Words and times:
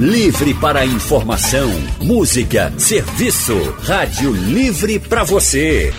Livre 0.00 0.54
para 0.54 0.86
informação, 0.86 1.68
música, 2.00 2.72
serviço. 2.78 3.54
Rádio 3.82 4.32
Livre 4.32 4.98
para 4.98 5.24
você. 5.24 5.92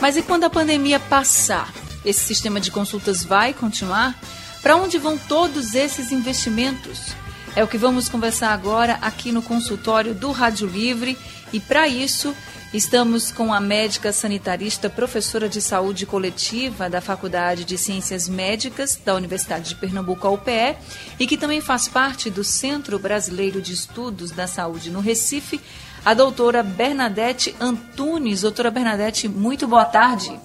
Mas 0.00 0.16
e 0.16 0.22
quando 0.22 0.44
a 0.44 0.50
pandemia 0.50 0.98
passar? 0.98 1.72
Esse 2.04 2.20
sistema 2.20 2.60
de 2.60 2.70
consultas 2.70 3.24
vai 3.24 3.54
continuar? 3.54 4.14
Para 4.62 4.76
onde 4.76 4.98
vão 4.98 5.16
todos 5.16 5.74
esses 5.74 6.12
investimentos? 6.12 7.14
É 7.56 7.62
o 7.62 7.68
que 7.68 7.78
vamos 7.78 8.08
conversar 8.08 8.52
agora 8.52 8.98
aqui 9.00 9.30
no 9.30 9.40
consultório 9.40 10.12
do 10.12 10.32
Rádio 10.32 10.66
Livre 10.66 11.16
e 11.52 11.60
para 11.60 11.86
isso 11.86 12.34
Estamos 12.74 13.30
com 13.30 13.54
a 13.54 13.60
médica 13.60 14.12
sanitarista, 14.12 14.90
professora 14.90 15.48
de 15.48 15.62
saúde 15.62 16.04
coletiva 16.04 16.90
da 16.90 17.00
Faculdade 17.00 17.64
de 17.64 17.78
Ciências 17.78 18.28
Médicas 18.28 18.96
da 18.96 19.14
Universidade 19.14 19.68
de 19.68 19.76
Pernambuco, 19.76 20.26
a 20.26 20.30
UPE, 20.32 20.76
e 21.20 21.24
que 21.24 21.36
também 21.36 21.60
faz 21.60 21.86
parte 21.86 22.28
do 22.28 22.42
Centro 22.42 22.98
Brasileiro 22.98 23.62
de 23.62 23.72
Estudos 23.72 24.32
da 24.32 24.48
Saúde 24.48 24.90
no 24.90 24.98
Recife, 24.98 25.60
a 26.04 26.14
doutora 26.14 26.64
Bernadette 26.64 27.54
Antunes. 27.60 28.40
Doutora 28.40 28.72
Bernadette, 28.72 29.28
muito 29.28 29.68
boa 29.68 29.84
tarde. 29.84 30.36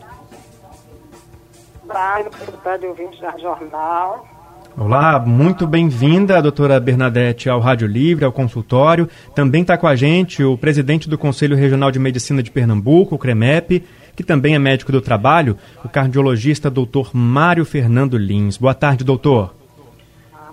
Boa 1.83 1.95
tarde, 1.95 2.29
boa 2.63 2.89
ouvintes 2.91 3.19
da 3.19 3.35
Jornal. 3.39 4.38
Olá, 4.79 5.19
muito 5.19 5.67
bem-vinda, 5.67 6.41
doutora 6.41 6.79
Bernadette, 6.79 7.49
ao 7.49 7.59
Rádio 7.59 7.85
Livre, 7.85 8.23
ao 8.23 8.31
consultório. 8.31 9.09
Também 9.35 9.61
está 9.61 9.77
com 9.77 9.85
a 9.85 9.93
gente 9.93 10.41
o 10.41 10.57
presidente 10.57 11.09
do 11.09 11.17
Conselho 11.17 11.57
Regional 11.57 11.91
de 11.91 11.99
Medicina 11.99 12.41
de 12.41 12.49
Pernambuco, 12.49 13.13
o 13.13 13.17
CREMEP, 13.17 13.83
que 14.15 14.23
também 14.23 14.55
é 14.55 14.59
médico 14.59 14.93
do 14.93 15.01
trabalho, 15.01 15.57
o 15.83 15.89
cardiologista 15.89 16.69
doutor 16.69 17.13
Mário 17.13 17.65
Fernando 17.65 18.17
Lins. 18.17 18.55
Boa 18.55 18.73
tarde, 18.73 19.03
doutor. 19.03 19.53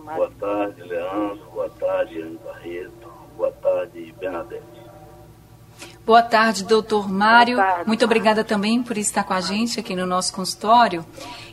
Boa 0.05 0.31
tarde, 0.41 0.83
Boa 6.07 6.23
tarde, 6.23 6.63
doutor 6.63 7.11
Mário. 7.11 7.57
Tarde. 7.57 7.89
Muito 7.89 8.05
obrigada 8.05 8.45
também 8.45 8.81
por 8.81 8.97
estar 8.97 9.25
com 9.25 9.33
a 9.33 9.41
gente 9.41 9.81
aqui 9.81 9.97
no 9.97 10.07
nosso 10.07 10.33
consultório. 10.33 11.05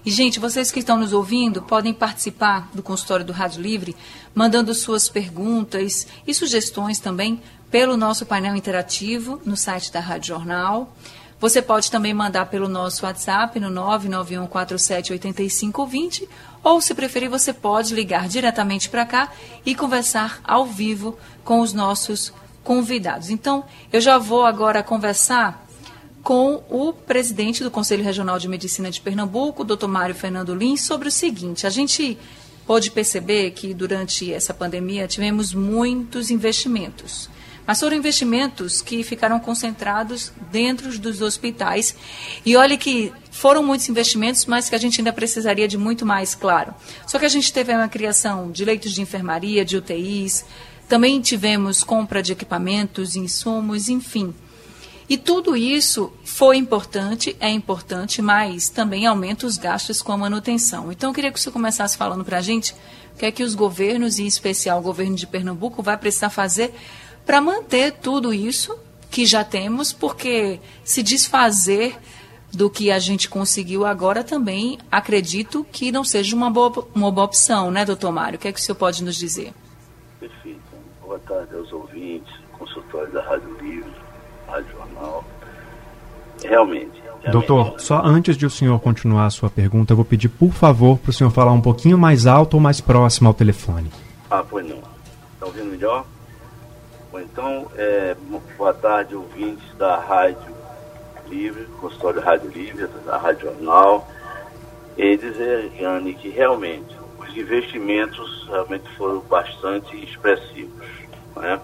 E, 0.05 0.11
gente, 0.11 0.39
vocês 0.39 0.69
que 0.69 0.77
estão 0.77 0.95
nos 0.95 1.11
ouvindo 1.11 1.63
podem 1.63 1.91
participar 1.91 2.69
do 2.71 2.83
consultório 2.83 3.25
do 3.25 3.33
Rádio 3.33 3.63
Livre, 3.63 3.95
mandando 4.35 4.71
suas 4.75 5.09
perguntas 5.09 6.05
e 6.27 6.35
sugestões 6.35 6.99
também 6.99 7.41
pelo 7.71 7.97
nosso 7.97 8.27
painel 8.27 8.55
interativo 8.55 9.41
no 9.43 9.57
site 9.57 9.91
da 9.91 9.99
Rádio 9.99 10.35
Jornal. 10.35 10.95
Você 11.39 11.59
pode 11.59 11.89
também 11.89 12.13
mandar 12.13 12.45
pelo 12.45 12.69
nosso 12.69 13.07
WhatsApp 13.07 13.59
no 13.59 13.71
991478520 13.71 16.27
ou, 16.63 16.79
se 16.79 16.93
preferir, 16.93 17.27
você 17.27 17.51
pode 17.51 17.95
ligar 17.95 18.27
diretamente 18.27 18.87
para 18.87 19.03
cá 19.03 19.31
e 19.65 19.73
conversar 19.73 20.41
ao 20.43 20.63
vivo 20.63 21.17
com 21.43 21.59
os 21.59 21.73
nossos 21.73 22.31
convidados. 22.63 23.29
Então, 23.29 23.63
eu 23.91 23.99
já 23.99 24.17
vou 24.17 24.45
agora 24.45 24.81
conversar 24.81 25.63
com 26.23 26.63
o 26.69 26.93
presidente 26.93 27.63
do 27.63 27.69
Conselho 27.69 28.03
Regional 28.03 28.39
de 28.39 28.47
Medicina 28.47 28.89
de 28.89 29.01
Pernambuco, 29.01 29.63
Dr. 29.63 29.87
Mário 29.87 30.15
Fernando 30.15 30.55
Lins, 30.55 30.81
sobre 30.81 31.09
o 31.09 31.11
seguinte: 31.11 31.67
a 31.67 31.69
gente 31.69 32.17
pode 32.65 32.91
perceber 32.91 33.51
que 33.51 33.73
durante 33.73 34.33
essa 34.33 34.53
pandemia 34.53 35.07
tivemos 35.07 35.53
muitos 35.53 36.31
investimentos. 36.31 37.29
Mas 37.65 37.79
foram 37.79 37.95
investimentos 37.95 38.81
que 38.81 39.03
ficaram 39.03 39.39
concentrados 39.39 40.33
dentro 40.51 40.97
dos 40.99 41.21
hospitais. 41.21 41.95
E 42.45 42.57
olhe 42.57 42.77
que 42.77 43.11
foram 43.31 43.63
muitos 43.63 43.87
investimentos, 43.87 44.45
mas 44.45 44.69
que 44.69 44.75
a 44.75 44.77
gente 44.77 44.99
ainda 44.99 45.13
precisaria 45.13 45.65
de 45.65 45.77
muito 45.77 46.05
mais, 46.05 46.35
claro. 46.35 46.73
Só 47.07 47.17
que 47.17 47.25
a 47.25 47.29
gente 47.29 47.53
teve 47.53 47.73
uma 47.73 47.87
criação 47.87 48.51
de 48.51 48.65
leitos 48.65 48.91
de 48.91 49.01
enfermaria, 49.01 49.63
de 49.63 49.77
UTIs, 49.77 50.45
também 50.87 51.21
tivemos 51.21 51.83
compra 51.83 52.21
de 52.21 52.31
equipamentos, 52.31 53.15
insumos, 53.15 53.89
enfim. 53.89 54.33
E 55.09 55.17
tudo 55.17 55.55
isso 55.55 56.11
foi 56.23 56.57
importante, 56.57 57.35
é 57.39 57.49
importante, 57.49 58.21
mas 58.21 58.69
também 58.69 59.05
aumenta 59.05 59.45
os 59.45 59.57
gastos 59.57 60.01
com 60.01 60.11
a 60.11 60.17
manutenção. 60.17 60.91
Então, 60.91 61.09
eu 61.09 61.13
queria 61.13 61.31
que 61.31 61.39
você 61.39 61.51
começasse 61.51 61.97
falando 61.97 62.23
para 62.23 62.37
a 62.37 62.41
gente 62.41 62.73
o 63.13 63.17
que 63.17 63.25
é 63.25 63.31
que 63.31 63.43
os 63.43 63.53
governos, 63.53 64.17
em 64.17 64.25
especial 64.25 64.79
o 64.79 64.83
governo 64.83 65.15
de 65.15 65.27
Pernambuco, 65.27 65.83
vai 65.83 65.97
precisar 65.97 66.29
fazer 66.29 66.73
para 67.25 67.41
manter 67.41 67.93
tudo 67.93 68.33
isso 68.33 68.77
que 69.11 69.25
já 69.25 69.43
temos, 69.43 69.93
porque 69.93 70.59
se 70.83 71.03
desfazer 71.03 71.95
do 72.51 72.69
que 72.69 72.91
a 72.91 72.99
gente 72.99 73.29
conseguiu 73.29 73.85
agora 73.85 74.23
também 74.23 74.77
acredito 74.91 75.65
que 75.71 75.91
não 75.91 76.03
seja 76.03 76.35
uma 76.35 76.49
boa, 76.49 76.87
uma 76.93 77.11
boa 77.11 77.25
opção, 77.25 77.71
né, 77.71 77.83
doutor 77.83 78.11
Mário? 78.11 78.37
O 78.37 78.39
que 78.39 78.47
é 78.47 78.51
que 78.51 78.59
o 78.59 78.63
senhor 78.63 78.75
pode 78.75 79.03
nos 79.03 79.15
dizer? 79.15 79.53
Boa 81.13 81.21
tarde 81.27 81.55
aos 81.55 81.71
ouvintes, 81.71 82.33
consultório 82.57 83.13
da 83.13 83.21
Rádio 83.21 83.55
Livre, 83.61 83.93
Rádio 84.47 84.71
Jornal. 84.71 85.23
Realmente. 86.43 86.99
realmente 87.03 87.29
Doutor, 87.31 87.79
só 87.79 88.01
antes 88.03 88.35
de 88.35 88.47
o 88.47 88.49
senhor 88.49 88.79
continuar 88.79 89.27
a 89.27 89.29
sua 89.29 89.47
pergunta, 89.47 89.93
eu 89.93 89.95
vou 89.95 90.03
pedir, 90.03 90.27
por 90.27 90.51
favor, 90.51 90.97
para 90.97 91.11
o 91.11 91.13
senhor 91.13 91.29
falar 91.29 91.51
um 91.51 91.61
pouquinho 91.61 91.99
mais 91.99 92.25
alto 92.25 92.55
ou 92.55 92.59
mais 92.59 92.81
próximo 92.81 93.27
ao 93.27 93.33
telefone. 93.35 93.91
Ah, 94.27 94.43
pois 94.43 94.67
não. 94.67 94.79
Está 95.35 95.45
ouvindo 95.45 95.69
melhor? 95.69 96.03
Bom, 97.11 97.19
então, 97.19 97.67
é, 97.75 98.15
boa 98.57 98.73
tarde, 98.73 99.15
ouvintes 99.15 99.71
da 99.77 99.99
Rádio 99.99 100.51
Livre, 101.29 101.65
consultório 101.79 102.21
Rádio 102.21 102.49
Livre, 102.49 102.87
da 103.05 103.19
Rádio 103.19 103.51
Jornal. 103.51 104.07
E 104.97 105.15
dizer, 105.15 105.73
Jane, 105.79 106.15
que 106.15 106.29
realmente 106.29 107.02
os 107.33 107.37
investimentos 107.37 108.47
realmente 108.47 108.87
foram 108.95 109.19
bastante 109.21 109.97
expressivos. 110.03 110.87
Né? 111.35 111.59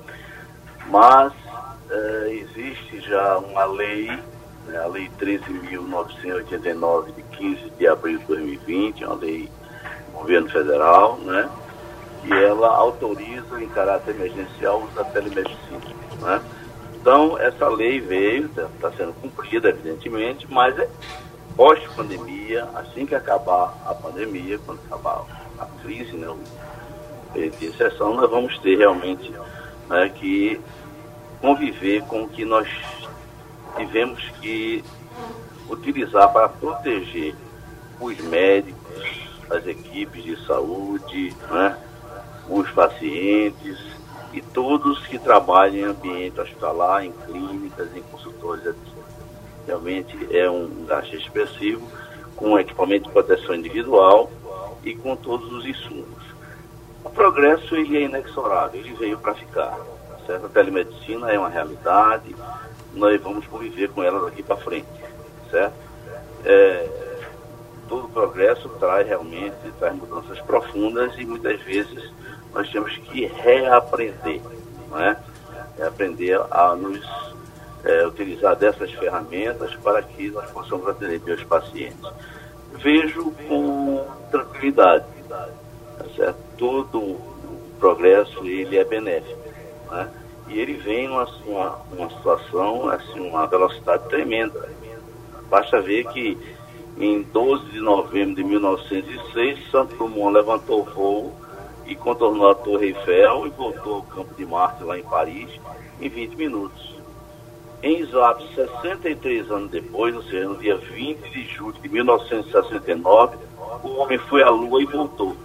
Mas 0.87 1.31
uh, 1.31 2.25
existe 2.27 2.99
já 3.01 3.37
uma 3.37 3.65
lei, 3.65 4.07
né, 4.65 4.77
a 4.79 4.87
Lei 4.87 5.09
13.989, 5.19 7.13
de 7.13 7.21
15 7.37 7.69
de 7.77 7.87
abril 7.87 8.17
de 8.17 8.25
2020, 8.25 9.05
uma 9.05 9.15
lei 9.15 9.49
do 10.07 10.11
governo 10.13 10.49
federal, 10.49 11.17
né? 11.19 11.49
e 12.25 12.33
ela 12.33 12.67
autoriza 12.75 13.61
em 13.61 13.69
caráter 13.69 14.15
emergencial 14.15 14.79
o 14.79 14.85
uso 14.85 14.95
da 14.95 15.03
telemedicina. 15.05 15.79
Né? 16.19 16.41
Então, 16.95 17.37
essa 17.39 17.67
lei 17.69 18.01
veio, 18.01 18.47
está 18.47 18.67
tá 18.81 18.91
sendo 18.97 19.13
cumprida, 19.21 19.69
evidentemente, 19.69 20.45
mas 20.49 20.77
é 20.77 20.89
pós-pandemia, 21.55 22.67
assim 22.75 23.05
que 23.05 23.15
acabar 23.15 23.73
a 23.85 23.93
pandemia, 23.93 24.59
quando 24.65 24.79
acabar 24.85 25.23
a 25.59 25.65
crise, 25.81 26.15
né, 26.15 26.33
de 27.33 27.65
exceção, 27.65 28.15
nós 28.15 28.29
vamos 28.29 28.57
ter 28.59 28.77
realmente 28.77 29.31
né, 29.89 30.09
que 30.09 30.59
conviver 31.41 32.03
com 32.03 32.23
o 32.23 32.29
que 32.29 32.43
nós 32.45 32.67
tivemos 33.77 34.21
que 34.41 34.83
utilizar 35.69 36.31
para 36.33 36.49
proteger 36.49 37.35
os 37.99 38.17
médicos, 38.21 39.29
as 39.49 39.65
equipes 39.67 40.23
de 40.23 40.45
saúde, 40.45 41.35
né, 41.49 41.77
os 42.49 42.69
pacientes 42.71 43.77
e 44.33 44.41
todos 44.41 45.05
que 45.07 45.17
trabalham 45.17 45.75
em 45.75 45.83
ambiente 45.83 46.39
hospitalar, 46.39 47.03
em 47.03 47.11
clínicas, 47.11 47.95
em 47.95 48.01
consultórios, 48.03 48.65
etc. 48.65 48.99
Realmente 49.67 50.17
é 50.31 50.49
um 50.49 50.85
gasto 50.85 51.15
expressivo 51.15 51.87
com 52.35 52.57
equipamento 52.57 53.07
de 53.07 53.11
proteção 53.11 53.53
individual 53.53 54.31
e 54.83 54.95
com 54.95 55.15
todos 55.15 55.51
os 55.51 55.65
insumos. 55.65 56.23
O 57.03 57.09
progresso 57.09 57.75
ele 57.75 57.97
é 57.97 58.01
inexorável, 58.01 58.79
ele 58.79 58.93
veio 58.93 59.17
para 59.17 59.33
ficar. 59.35 59.77
Certo? 60.25 60.45
A 60.45 60.49
telemedicina 60.49 61.31
é 61.31 61.39
uma 61.39 61.49
realidade, 61.49 62.35
nós 62.93 63.21
vamos 63.21 63.45
conviver 63.47 63.89
com 63.89 64.03
ela 64.03 64.25
daqui 64.25 64.43
para 64.43 64.57
frente, 64.57 64.87
certo? 65.49 65.73
É, 66.45 66.87
todo 67.87 68.07
progresso 68.09 68.69
traz 68.79 69.07
realmente, 69.07 69.55
traz 69.79 69.95
mudanças 69.95 70.39
profundas 70.41 71.13
e 71.17 71.25
muitas 71.25 71.59
vezes 71.61 72.11
nós 72.53 72.69
temos 72.71 72.95
que 72.97 73.25
reaprender, 73.25 74.41
não 74.89 74.99
é? 74.99 75.17
Reaprender 75.77 76.39
a 76.51 76.75
nos 76.75 77.03
é, 77.83 78.05
utilizar 78.05 78.55
dessas 78.55 78.91
ferramentas 78.91 79.73
para 79.77 80.01
que 80.01 80.29
nós 80.29 80.49
possamos 80.51 80.87
atender 80.87 81.19
bem 81.19 81.35
os 81.35 81.43
pacientes. 81.43 82.09
Vejo 82.73 83.31
com 83.47 84.05
tranquilidade, 84.31 85.05
tá 85.27 86.05
certo? 86.15 86.49
todo 86.57 87.17
progresso 87.79 88.45
ele 88.45 88.77
é 88.77 88.83
benéfico, 88.83 89.39
né? 89.89 90.11
e 90.49 90.59
ele 90.59 90.73
vem 90.73 91.07
numa 91.07 91.25
uma, 91.45 91.79
uma 91.91 92.09
situação, 92.09 92.89
assim, 92.89 93.19
uma 93.19 93.47
velocidade 93.47 94.07
tremenda. 94.09 94.69
Basta 95.49 95.81
ver 95.81 96.05
que 96.09 96.37
em 96.97 97.21
12 97.21 97.65
de 97.71 97.79
novembro 97.79 98.35
de 98.35 98.43
1906, 98.43 99.71
Santo 99.71 99.95
Dumont 99.95 100.33
levantou 100.33 100.81
o 100.81 100.83
voo 100.83 101.33
e 101.85 101.95
contornou 101.95 102.49
a 102.49 102.55
Torre 102.55 102.87
Eiffel 102.87 103.47
e 103.47 103.49
voltou 103.49 103.95
ao 103.95 104.03
Campo 104.03 104.33
de 104.35 104.45
Marte 104.45 104.83
lá 104.83 104.99
em 104.99 105.03
Paris 105.03 105.49
em 106.01 106.09
20 106.09 106.35
minutos. 106.35 106.98
Em 107.81 107.99
exatos 107.99 108.53
63 108.55 109.49
anos 109.49 109.71
depois, 109.71 110.13
ou 110.13 110.23
seja, 110.23 110.49
no 110.49 110.57
dia 110.57 110.75
20 110.75 111.29
de 111.29 111.43
julho 111.45 111.79
de 111.81 111.87
1969, 111.87 113.37
o 113.83 113.87
homem 113.97 114.17
foi 114.17 114.43
à 114.43 114.49
Lua 114.49 114.81
e 114.81 114.85
voltou. 114.85 115.35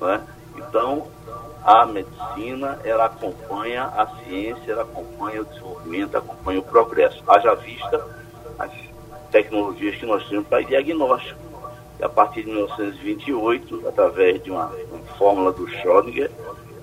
Né? 0.00 0.22
Então, 0.56 1.06
a 1.62 1.84
medicina, 1.84 2.78
ela 2.84 3.04
acompanha 3.04 3.84
a 3.84 4.06
ciência, 4.24 4.72
ela 4.72 4.82
acompanha 4.82 5.42
o 5.42 5.44
desenvolvimento, 5.44 6.16
acompanha 6.16 6.60
o 6.60 6.62
progresso. 6.62 7.22
Haja 7.26 7.54
vista 7.56 8.02
as 8.58 8.72
tecnologias 9.30 9.96
que 9.96 10.06
nós 10.06 10.26
temos 10.26 10.46
para 10.46 10.62
diagnóstico. 10.62 11.38
E 12.00 12.04
a 12.04 12.08
partir 12.08 12.44
de 12.44 12.50
1928, 12.50 13.86
através 13.86 14.42
de 14.42 14.50
uma, 14.50 14.72
uma 14.90 15.04
fórmula 15.18 15.52
do 15.52 15.66
Schrödinger, 15.66 16.30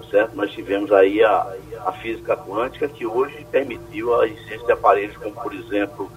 certo? 0.09 0.35
nós 0.35 0.51
tivemos 0.51 0.91
aí 0.91 1.23
a, 1.23 1.53
a 1.85 1.91
física 1.93 2.35
quântica, 2.35 2.87
que 2.87 3.05
hoje 3.05 3.45
permitiu 3.51 4.19
a 4.19 4.27
existência 4.27 4.65
de 4.65 4.71
aparelhos 4.71 5.17
como, 5.17 5.33
por 5.33 5.53
exemplo, 5.53 6.11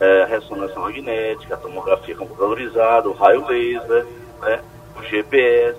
é, 0.00 0.24
ressonância 0.24 0.78
magnética, 0.78 1.56
tomografia 1.56 2.16
computadorizada, 2.16 3.08
o 3.08 3.12
raio 3.12 3.46
laser, 3.46 4.06
né? 4.40 4.60
o 4.96 5.02
GPS, 5.02 5.78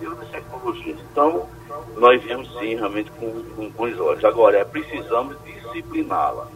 e 0.00 0.06
outras 0.06 0.28
tecnologias. 0.30 0.98
Então, 1.10 1.48
nós 1.96 2.22
vemos 2.22 2.52
sim 2.58 2.74
realmente 2.74 3.10
com, 3.12 3.42
com 3.54 3.68
bons 3.70 3.98
olhos. 3.98 4.24
Agora, 4.24 4.58
é, 4.58 4.64
precisamos 4.64 5.36
discipliná-la. 5.44 6.48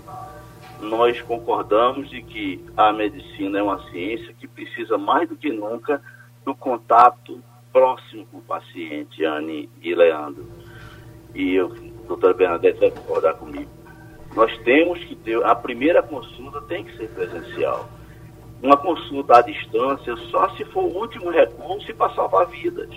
Nós 0.80 1.20
concordamos 1.22 2.10
de 2.10 2.22
que 2.22 2.64
a 2.76 2.92
medicina 2.92 3.58
é 3.58 3.62
uma 3.62 3.80
ciência 3.90 4.34
que 4.38 4.46
precisa 4.46 4.98
mais 4.98 5.28
do 5.28 5.36
que 5.36 5.50
nunca 5.50 6.02
do 6.44 6.54
contato 6.54 7.40
próximo 7.74 8.24
com 8.26 8.38
o 8.38 8.42
paciente, 8.42 9.24
Anne 9.24 9.68
e 9.82 9.94
Leandro. 9.96 10.46
E 11.34 11.56
eu, 11.56 11.72
a 12.04 12.06
doutora 12.06 12.32
Bernadette 12.32 12.78
vai 12.78 12.90
concordar 12.92 13.34
comigo. 13.34 13.68
Nós 14.36 14.56
temos 14.58 15.00
que 15.00 15.16
ter, 15.16 15.44
a 15.44 15.56
primeira 15.56 16.00
consulta 16.00 16.60
tem 16.62 16.84
que 16.84 16.96
ser 16.96 17.08
presencial. 17.08 17.88
Uma 18.62 18.76
consulta 18.76 19.38
à 19.38 19.42
distância 19.42 20.16
só 20.30 20.48
se 20.50 20.64
for 20.66 20.84
o 20.84 20.98
último 20.98 21.30
recurso 21.30 21.90
e 21.90 21.94
para 21.94 22.14
salvar 22.14 22.46
vidas. 22.46 22.90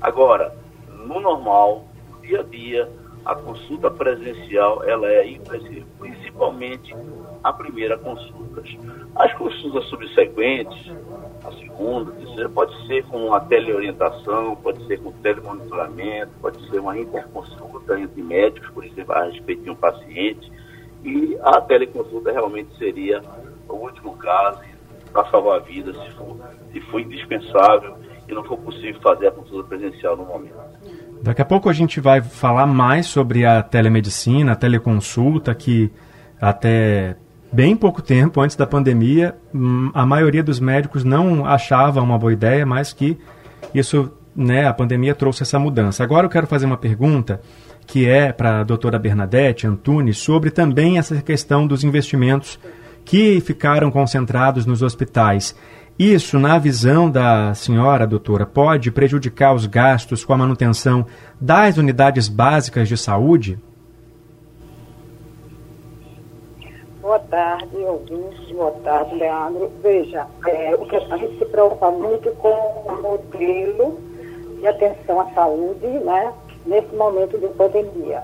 Agora, 0.00 0.52
no 0.88 1.20
normal, 1.20 1.86
no 2.10 2.20
dia 2.20 2.40
a 2.40 2.42
dia, 2.42 2.90
a 3.24 3.36
consulta 3.36 3.88
presencial 3.88 4.82
ela 4.82 5.06
é 5.06 5.28
imprescindível, 5.28 5.86
principalmente 6.00 6.92
a 7.42 7.52
primeira 7.52 7.96
consulta. 7.98 8.62
As 9.16 9.32
consultas 9.34 9.84
subsequentes, 9.86 10.92
a 11.44 11.52
segunda, 11.52 12.10
a 12.10 12.14
terceira, 12.14 12.48
pode 12.48 12.86
ser 12.86 13.04
com 13.04 13.26
uma 13.26 13.40
teleorientação, 13.40 14.56
pode 14.56 14.86
ser 14.86 15.00
com 15.00 15.12
telemonitoramento, 15.12 16.30
pode 16.40 16.68
ser 16.68 16.80
uma 16.80 16.98
interconsulta 16.98 17.98
entre 17.98 18.22
médicos, 18.22 18.70
por 18.70 18.84
exemplo, 18.84 19.12
a 19.12 19.24
respeito 19.24 19.62
de 19.62 19.70
um 19.70 19.76
paciente. 19.76 20.50
E 21.04 21.38
a 21.42 21.60
teleconsulta 21.60 22.32
realmente 22.32 22.76
seria 22.76 23.22
o 23.68 23.74
último 23.74 24.16
caso 24.16 24.60
para 25.12 25.30
salvar 25.30 25.60
a 25.60 25.62
vida, 25.62 25.92
se 25.92 26.10
for, 26.12 26.36
se 26.72 26.80
for 26.82 27.00
indispensável 27.00 27.96
e 28.28 28.34
não 28.34 28.44
for 28.44 28.58
possível 28.58 29.00
fazer 29.00 29.28
a 29.28 29.30
consulta 29.30 29.68
presencial 29.68 30.16
no 30.16 30.24
momento. 30.24 30.54
Daqui 31.22 31.42
a 31.42 31.44
pouco 31.44 31.68
a 31.68 31.72
gente 31.72 32.00
vai 32.00 32.20
falar 32.20 32.66
mais 32.66 33.06
sobre 33.06 33.44
a 33.44 33.62
telemedicina, 33.62 34.52
a 34.52 34.56
teleconsulta, 34.56 35.54
que 35.54 35.90
até 36.40 37.16
bem 37.52 37.76
pouco 37.76 38.02
tempo 38.02 38.40
antes 38.40 38.56
da 38.56 38.66
pandemia, 38.66 39.36
hum, 39.54 39.90
a 39.94 40.04
maioria 40.04 40.42
dos 40.42 40.60
médicos 40.60 41.04
não 41.04 41.44
achava 41.46 42.00
uma 42.00 42.18
boa 42.18 42.32
ideia, 42.32 42.64
mas 42.64 42.92
que 42.92 43.18
isso, 43.74 44.12
né, 44.34 44.66
a 44.66 44.72
pandemia 44.72 45.14
trouxe 45.14 45.42
essa 45.42 45.58
mudança. 45.58 46.02
Agora 46.02 46.26
eu 46.26 46.30
quero 46.30 46.46
fazer 46.46 46.66
uma 46.66 46.76
pergunta 46.76 47.40
que 47.86 48.06
é 48.06 48.32
para 48.32 48.60
a 48.60 48.64
doutora 48.64 48.98
Bernadette 48.98 49.66
Antunes 49.66 50.18
sobre 50.18 50.50
também 50.50 50.98
essa 50.98 51.20
questão 51.22 51.66
dos 51.66 51.82
investimentos 51.82 52.58
que 53.04 53.40
ficaram 53.40 53.90
concentrados 53.90 54.66
nos 54.66 54.82
hospitais. 54.82 55.56
Isso, 55.98 56.38
na 56.38 56.58
visão 56.58 57.10
da 57.10 57.54
senhora, 57.54 58.06
doutora, 58.06 58.46
pode 58.46 58.90
prejudicar 58.90 59.54
os 59.54 59.66
gastos 59.66 60.24
com 60.24 60.32
a 60.32 60.38
manutenção 60.38 61.06
das 61.40 61.76
unidades 61.76 62.28
básicas 62.28 62.86
de 62.86 62.96
saúde? 62.96 63.58
Boa 67.00 67.17
tarde, 67.30 67.76
ouvintes. 67.76 68.50
Boa 68.50 68.72
tarde, 68.84 69.14
Leandro. 69.14 69.70
Veja, 69.82 70.26
é, 70.46 70.74
o 70.74 70.86
que 70.86 70.96
a 70.96 71.00
gente 71.00 71.38
se 71.38 71.44
preocupa 71.46 71.90
muito 71.90 72.30
com 72.36 72.48
o 72.48 73.02
modelo 73.02 73.98
de 74.58 74.66
atenção 74.66 75.20
à 75.20 75.26
saúde, 75.30 75.86
né, 75.86 76.32
nesse 76.66 76.94
momento 76.94 77.38
de 77.38 77.48
pandemia. 77.48 78.22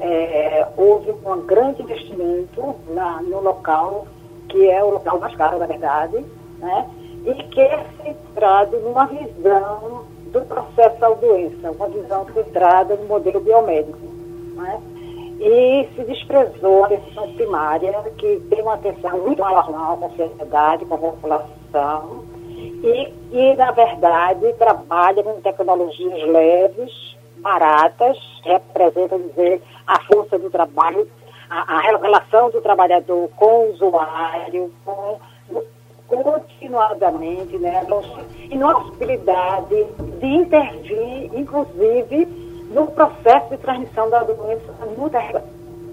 É, 0.00 0.66
houve 0.76 1.10
um 1.10 1.46
grande 1.46 1.82
investimento 1.82 2.74
na, 2.88 3.20
no 3.22 3.40
local, 3.40 4.06
que 4.48 4.68
é 4.68 4.82
o 4.82 4.90
local 4.90 5.18
mais 5.20 5.34
caro, 5.36 5.58
na 5.58 5.66
verdade, 5.66 6.24
né? 6.58 6.88
e 7.24 7.34
que 7.34 7.60
é 7.60 7.84
centrado 8.02 8.78
numa 8.80 9.06
visão 9.06 10.04
do 10.32 10.40
processo 10.42 10.98
da 10.98 11.10
doença, 11.10 11.70
uma 11.70 11.88
visão 11.88 12.26
centrada 12.32 12.96
no 12.96 13.04
modelo 13.04 13.40
biomédico. 13.40 13.98
Né? 14.54 14.80
E 15.40 15.88
se 15.94 16.04
desprezou 16.04 16.84
a 16.84 16.86
atenção 16.86 17.32
primária, 17.34 17.92
que 18.16 18.40
tem 18.50 18.60
uma 18.60 18.74
atenção 18.74 19.18
muito 19.18 19.40
maior 19.40 19.66
com 19.66 20.04
a 20.04 20.10
sociedade, 20.10 20.84
com 20.84 20.94
a 20.94 20.98
população, 20.98 22.24
e, 22.82 23.12
e, 23.32 23.54
na 23.54 23.70
verdade, 23.70 24.52
trabalha 24.54 25.22
com 25.22 25.40
tecnologias 25.40 26.28
leves, 26.28 27.16
baratas, 27.38 28.18
representam 28.44 29.20
dizer, 29.20 29.62
a 29.86 30.00
força 30.02 30.38
do 30.38 30.50
trabalho, 30.50 31.08
a, 31.48 31.76
a 31.76 31.80
relação 31.80 32.50
do 32.50 32.60
trabalhador 32.60 33.30
com 33.36 33.46
o 33.46 33.72
usuário, 33.72 34.72
com 34.84 35.18
continuadamente, 36.08 37.58
né, 37.58 37.86
e 38.50 38.56
não 38.56 38.82
possibilidade 38.82 39.84
de 40.20 40.26
intervir, 40.26 41.30
inclusive, 41.34 42.47
no 42.70 42.86
processo 42.88 43.50
de 43.50 43.58
transmissão 43.58 44.10
da 44.10 44.22
doença 44.22 44.72
no 44.96 45.10
território, 45.10 45.48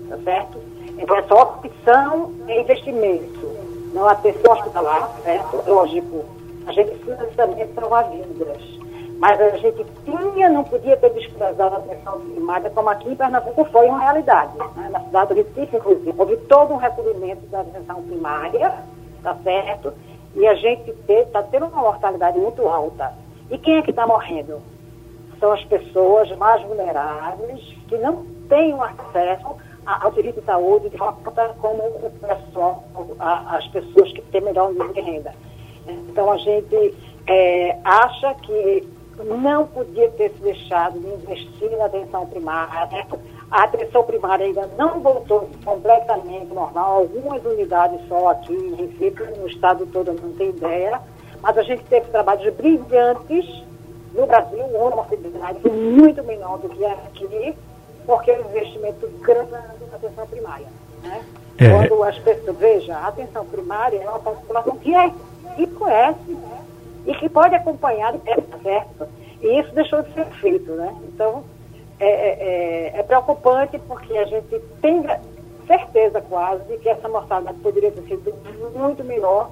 tá 0.10 0.18
certo? 0.24 0.60
Então, 0.98 1.16
essa 1.18 1.36
opção 1.36 2.32
é 2.48 2.62
investimento, 2.62 3.58
não 3.94 4.08
atenção 4.08 4.54
hospitalar, 4.54 5.12
certo? 5.24 5.64
Lógico, 5.68 6.26
a 6.66 6.72
gente 6.72 6.96
também 7.36 7.68
salvar 7.74 8.10
vidas, 8.10 8.62
mas 9.20 9.40
a 9.40 9.58
gente 9.58 9.86
tinha, 10.04 10.50
não 10.50 10.64
podia 10.64 10.98
ter 10.98 11.10
desprezado 11.12 11.76
a 11.76 11.78
atenção 11.78 12.20
primária, 12.22 12.70
como 12.70 12.90
aqui 12.90 13.10
em 13.10 13.16
Pernambuco 13.16 13.66
foi 13.66 13.88
uma 13.88 14.00
realidade. 14.00 14.58
Né? 14.58 14.90
Na 14.90 15.00
cidade 15.02 15.34
do 15.34 15.36
Recife, 15.36 15.78
inclusive, 15.78 16.14
houve 16.18 16.38
todo 16.38 16.74
um 16.74 16.78
recolhimento 16.78 17.46
da 17.48 17.62
atenção 17.62 18.02
primária, 18.04 18.74
tá 19.24 19.36
certo? 19.44 19.94
E 20.36 20.46
a 20.46 20.56
gente 20.56 20.94
está 21.08 21.44
tendo 21.44 21.68
uma 21.68 21.82
mortalidade 21.82 22.38
muito 22.38 22.68
alta. 22.68 23.14
E 23.50 23.58
quem 23.58 23.78
é 23.78 23.82
que 23.82 23.92
está 23.92 24.06
morrendo? 24.06 24.62
São 25.40 25.52
as 25.52 25.64
pessoas 25.66 26.30
mais 26.38 26.62
vulneráveis 26.64 27.62
que 27.88 27.98
não 27.98 28.26
têm 28.48 28.74
acesso 28.74 29.56
ao 29.86 30.14
serviço 30.14 30.40
de 30.40 30.46
saúde 30.46 30.90
de 30.90 30.98
forma 30.98 31.20
como 31.60 31.84
o 31.84 32.12
pessoal, 32.20 32.84
as 33.20 33.68
pessoas 33.68 34.12
que 34.14 34.22
têm 34.24 34.42
melhor 34.42 34.72
nível 34.72 34.94
de 34.94 35.02
renda. 35.02 35.34
Então 35.88 36.32
a 36.32 36.38
gente 36.38 36.96
é, 37.28 37.78
acha 37.84 38.34
que 38.36 38.88
não 39.24 39.68
podia 39.68 40.10
ter 40.12 40.32
se 40.32 40.42
deixado 40.42 41.00
de 41.00 41.08
investir 41.08 41.72
na 41.78 41.86
atenção 41.86 42.26
primária, 42.26 43.06
a 43.52 43.64
atenção 43.64 44.04
primária 44.04 44.46
ainda 44.46 44.68
não 44.78 45.00
voltou 45.00 45.50
completamente 45.64 46.54
normal, 46.54 46.98
algumas 46.98 47.46
unidades 47.46 48.06
só 48.08 48.30
aqui 48.30 48.54
em 48.54 48.76
Recife, 48.76 49.24
no 49.38 49.48
estado 49.48 49.86
todo 49.88 50.14
não 50.14 50.34
tem 50.34 50.50
ideia, 50.50 51.00
mas 51.42 51.58
a 51.58 51.62
gente 51.62 51.84
teve 51.86 52.08
trabalhos 52.10 52.54
brilhantes 52.56 53.64
no 54.16 54.26
Brasil, 54.26 54.64
onde 54.64 54.76
uma 54.76 54.96
mortalidade 54.96 55.70
muito 55.70 56.24
menor 56.24 56.58
do 56.60 56.70
que 56.70 56.86
aqui, 56.86 57.56
porque 58.06 58.32
o 58.32 58.40
investimento 58.50 59.08
grande 59.22 59.52
na 59.52 59.96
atenção 59.96 60.26
primária. 60.28 60.68
Né? 61.04 61.24
É. 61.58 61.70
Quando 61.70 62.04
as 62.04 62.18
pessoas, 62.20 62.58
veja, 62.58 62.96
a 62.96 63.08
atenção 63.08 63.46
primária 63.46 64.02
é 64.02 64.10
uma 64.10 64.20
população 64.20 64.78
que, 64.78 64.94
é, 64.94 65.12
que 65.56 65.68
conhece 65.68 66.38
e 67.06 67.14
que 67.16 67.30
pode 67.30 67.56
acompanhar 67.56 68.14
de 68.14 68.20
perto. 68.20 69.08
E 69.42 69.60
isso 69.60 69.74
deixou 69.74 70.02
de 70.02 70.14
ser 70.14 70.26
feito, 70.26 70.72
né? 70.72 70.96
Então, 71.08 71.44
é, 72.00 72.08
é, 72.08 72.92
é, 72.96 73.00
é 73.00 73.04
preocupante 73.04 73.78
porque 73.80 74.18
a 74.18 74.26
gente 74.26 74.60
tem 74.82 75.06
certeza 75.68 76.22
quase 76.22 76.64
de 76.66 76.78
que 76.78 76.90
essa 76.90 77.08
mortalidade 77.08 77.60
poderia 77.60 77.92
ter 77.92 78.02
sido 78.04 78.34
muito 78.76 79.04
menor 79.04 79.52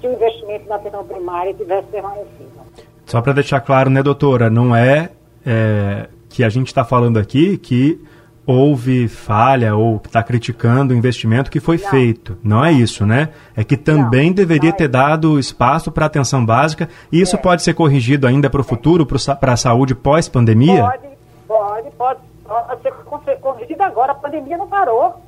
se 0.00 0.06
o 0.06 0.12
investimento 0.12 0.68
na 0.68 0.76
atenção 0.76 1.04
primária 1.04 1.54
tivesse 1.54 1.88
permanecido. 1.88 2.63
Só 3.06 3.20
para 3.20 3.32
deixar 3.32 3.60
claro, 3.60 3.90
né, 3.90 4.02
doutora, 4.02 4.48
não 4.48 4.74
é, 4.74 5.10
é 5.44 6.08
que 6.28 6.42
a 6.42 6.48
gente 6.48 6.68
está 6.68 6.84
falando 6.84 7.18
aqui 7.18 7.58
que 7.58 8.00
houve 8.46 9.08
falha 9.08 9.74
ou 9.74 9.96
está 10.04 10.22
criticando 10.22 10.92
o 10.92 10.96
investimento 10.96 11.50
que 11.50 11.60
foi 11.60 11.78
não. 11.78 11.88
feito. 11.88 12.38
Não 12.42 12.64
é 12.64 12.72
isso, 12.72 13.06
né? 13.06 13.30
É 13.56 13.64
que 13.64 13.76
também 13.76 14.28
não, 14.28 14.34
deveria 14.34 14.70
não 14.70 14.74
é 14.74 14.78
ter 14.78 14.88
dado 14.88 15.38
espaço 15.38 15.90
para 15.90 16.06
atenção 16.06 16.44
básica 16.44 16.88
e 17.10 17.20
isso 17.20 17.36
é. 17.36 17.38
pode 17.38 17.62
ser 17.62 17.74
corrigido 17.74 18.26
ainda 18.26 18.50
para 18.50 18.60
o 18.60 18.64
futuro, 18.64 19.06
para 19.06 19.52
a 19.52 19.56
saúde 19.56 19.94
pós-pandemia? 19.94 20.82
Pode, 20.82 21.08
pode, 21.46 21.88
pode, 21.96 22.20
pode 22.44 23.24
ser 23.24 23.38
corrigido 23.40 23.82
agora. 23.82 24.12
A 24.12 24.16
pandemia 24.16 24.58
não 24.58 24.68
parou. 24.68 25.22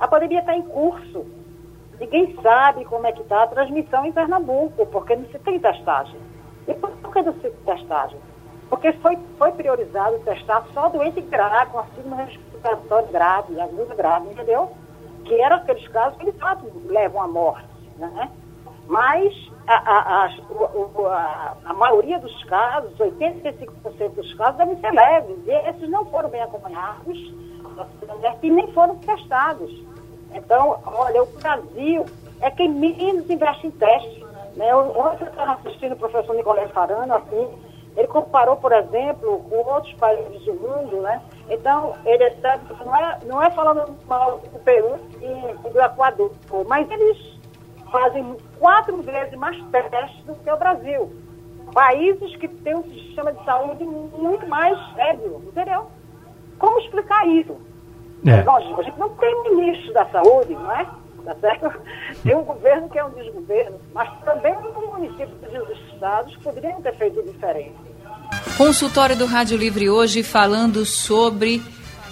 A 0.00 0.08
pandemia 0.08 0.40
está 0.40 0.56
em 0.56 0.62
curso. 0.62 1.26
Ninguém 2.00 2.34
sabe 2.42 2.84
como 2.86 3.06
é 3.06 3.12
que 3.12 3.20
está 3.20 3.44
a 3.44 3.46
transmissão 3.46 4.04
em 4.04 4.12
Pernambuco, 4.12 4.86
porque 4.86 5.14
não 5.14 5.24
se 5.26 5.38
tem 5.38 5.60
testagem. 5.60 6.16
E 6.68 6.74
por 6.74 6.90
que 7.12 7.22
não 7.22 7.32
se 7.34 7.40
tem 7.40 7.52
testagem? 7.64 8.18
Porque 8.68 8.92
foi, 8.94 9.18
foi 9.38 9.52
priorizado 9.52 10.18
testar 10.20 10.64
só 10.72 10.88
doente 10.88 11.20
grave, 11.20 11.70
com 11.72 11.80
a 11.80 11.86
sigma 11.94 12.16
respiratória 12.16 13.08
grave, 13.08 13.60
aguda 13.60 13.94
grave, 13.94 14.30
entendeu? 14.30 14.70
Que 15.24 15.40
eram 15.40 15.56
aqueles 15.56 15.86
casos 15.88 16.18
que, 16.18 16.30
de 16.30 16.38
fato, 16.38 16.64
levam 16.86 17.22
à 17.22 17.28
morte, 17.28 17.68
né? 17.98 18.30
Mas 18.86 19.32
a, 19.66 19.74
a, 19.74 20.26
a, 20.26 21.56
a, 21.66 21.72
maioria 21.74 22.18
dos 22.18 22.44
casos, 22.44 22.92
85% 22.98 24.14
dos 24.14 24.34
casos, 24.34 24.56
devem 24.56 24.76
ser 24.80 24.90
leves. 24.90 25.36
E 25.46 25.50
esses 25.68 25.88
não 25.88 26.04
foram 26.06 26.28
bem 26.28 26.42
acompanhados 26.42 27.32
e 28.42 28.50
nem 28.50 28.72
foram 28.72 28.96
testados. 28.96 29.70
Então, 30.34 30.80
olha, 30.86 31.22
o 31.22 31.26
Brasil 31.26 32.06
é 32.40 32.50
quem 32.50 32.70
menos 32.70 33.28
investe 33.28 33.66
em 33.66 33.70
testes. 33.70 34.21
Né? 34.56 34.74
Ontem 34.74 35.24
eu 35.24 35.30
estava 35.30 35.52
assistindo 35.52 35.92
o 35.92 35.96
professor 35.96 36.34
Nicolé 36.34 36.68
Farano, 36.68 37.14
assim, 37.14 37.48
ele 37.96 38.06
comparou, 38.08 38.56
por 38.56 38.72
exemplo, 38.72 39.40
com 39.48 39.56
outros 39.56 39.92
países 39.94 40.42
do 40.44 40.54
mundo, 40.54 41.02
né? 41.02 41.20
Então, 41.48 41.94
ele 42.06 42.24
está, 42.24 42.58
não, 42.84 42.96
é, 42.96 43.18
não 43.26 43.42
é 43.42 43.50
falando 43.50 43.94
mal 44.06 44.38
do 44.38 44.58
Peru 44.60 44.98
e 45.20 45.70
do 45.70 45.80
Equador, 45.80 46.32
mas 46.66 46.90
eles 46.90 47.18
fazem 47.90 48.36
quatro 48.58 48.96
vezes 49.02 49.34
mais 49.34 49.62
testes 49.70 50.24
do 50.24 50.34
que 50.34 50.50
o 50.50 50.56
Brasil. 50.56 51.12
Países 51.74 52.34
que 52.36 52.48
têm 52.48 52.76
um 52.76 52.84
sistema 52.84 53.32
de 53.32 53.44
saúde 53.44 53.84
muito 53.84 54.46
mais 54.46 54.78
sério, 54.94 55.42
entendeu? 55.46 55.86
Como 56.58 56.78
explicar 56.80 57.26
isso? 57.28 57.56
É. 58.26 58.42
Lógico, 58.42 58.80
a 58.80 58.84
gente 58.84 58.98
não 58.98 59.10
tem 59.10 59.42
ministro 59.42 59.92
da 59.92 60.06
saúde, 60.06 60.54
não 60.54 60.72
é? 60.72 60.86
Tá 61.24 61.36
certo? 61.40 61.72
Tem 62.22 62.34
um 62.34 62.42
governo 62.42 62.88
que 62.88 62.98
é 62.98 63.04
um 63.04 63.10
desgoverno, 63.10 63.80
mas 63.94 64.08
também 64.24 64.54
os 64.56 64.74
municípios 64.74 65.52
e 65.52 65.58
os 65.58 65.92
estados 65.92 66.36
poderiam 66.38 66.82
ter 66.82 66.96
feito 66.96 67.22
diferente. 67.22 67.74
Consultório 68.56 69.16
do 69.16 69.26
Rádio 69.26 69.56
Livre 69.56 69.88
hoje 69.88 70.22
falando 70.22 70.84
sobre 70.84 71.62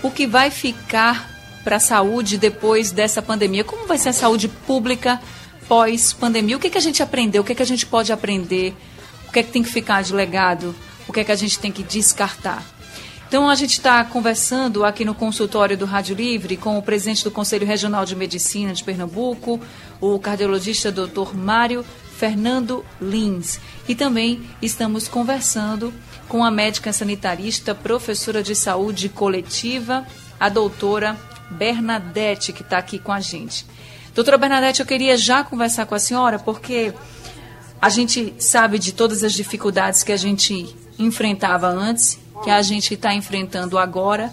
o 0.02 0.10
que 0.10 0.26
vai 0.26 0.50
ficar 0.50 1.28
para 1.64 1.76
a 1.76 1.80
saúde 1.80 2.38
depois 2.38 2.90
dessa 2.90 3.20
pandemia. 3.20 3.64
Como 3.64 3.86
vai 3.86 3.98
ser 3.98 4.10
a 4.10 4.12
saúde 4.12 4.48
pública 4.48 5.20
pós-pandemia? 5.68 6.56
O 6.56 6.60
que, 6.60 6.70
que 6.70 6.78
a 6.78 6.80
gente 6.80 7.02
aprendeu? 7.02 7.42
O 7.42 7.44
que, 7.44 7.54
que 7.54 7.62
a 7.62 7.66
gente 7.66 7.86
pode 7.86 8.12
aprender? 8.12 8.74
O 9.28 9.32
que 9.32 9.40
é 9.40 9.42
que 9.42 9.50
tem 9.50 9.62
que 9.62 9.70
ficar 9.70 10.02
de 10.02 10.14
legado? 10.14 10.74
O 11.06 11.12
que 11.12 11.20
é 11.20 11.24
que 11.24 11.32
a 11.32 11.36
gente 11.36 11.58
tem 11.58 11.70
que 11.70 11.82
descartar? 11.82 12.64
Então, 13.30 13.48
a 13.48 13.54
gente 13.54 13.74
está 13.74 14.02
conversando 14.02 14.84
aqui 14.84 15.04
no 15.04 15.14
consultório 15.14 15.78
do 15.78 15.84
Rádio 15.84 16.16
Livre 16.16 16.56
com 16.56 16.76
o 16.76 16.82
presidente 16.82 17.22
do 17.22 17.30
Conselho 17.30 17.64
Regional 17.64 18.04
de 18.04 18.16
Medicina 18.16 18.72
de 18.72 18.82
Pernambuco, 18.82 19.60
o 20.00 20.18
cardiologista 20.18 20.90
Dr. 20.90 21.32
Mário 21.32 21.84
Fernando 22.16 22.84
Lins. 23.00 23.60
E 23.86 23.94
também 23.94 24.42
estamos 24.60 25.06
conversando 25.06 25.94
com 26.26 26.44
a 26.44 26.50
médica 26.50 26.92
sanitarista, 26.92 27.72
professora 27.72 28.42
de 28.42 28.56
saúde 28.56 29.08
coletiva, 29.08 30.04
a 30.40 30.48
doutora 30.48 31.16
Bernadette, 31.52 32.52
que 32.52 32.62
está 32.62 32.78
aqui 32.78 32.98
com 32.98 33.12
a 33.12 33.20
gente. 33.20 33.64
Doutora 34.12 34.38
Bernadette, 34.38 34.80
eu 34.80 34.86
queria 34.86 35.16
já 35.16 35.44
conversar 35.44 35.86
com 35.86 35.94
a 35.94 36.00
senhora, 36.00 36.40
porque 36.40 36.92
a 37.80 37.90
gente 37.90 38.34
sabe 38.40 38.76
de 38.76 38.90
todas 38.90 39.22
as 39.22 39.32
dificuldades 39.32 40.02
que 40.02 40.10
a 40.10 40.16
gente 40.16 40.74
enfrentava 40.98 41.68
antes 41.68 42.18
que 42.42 42.50
a 42.50 42.62
gente 42.62 42.94
está 42.94 43.14
enfrentando 43.14 43.78
agora. 43.78 44.32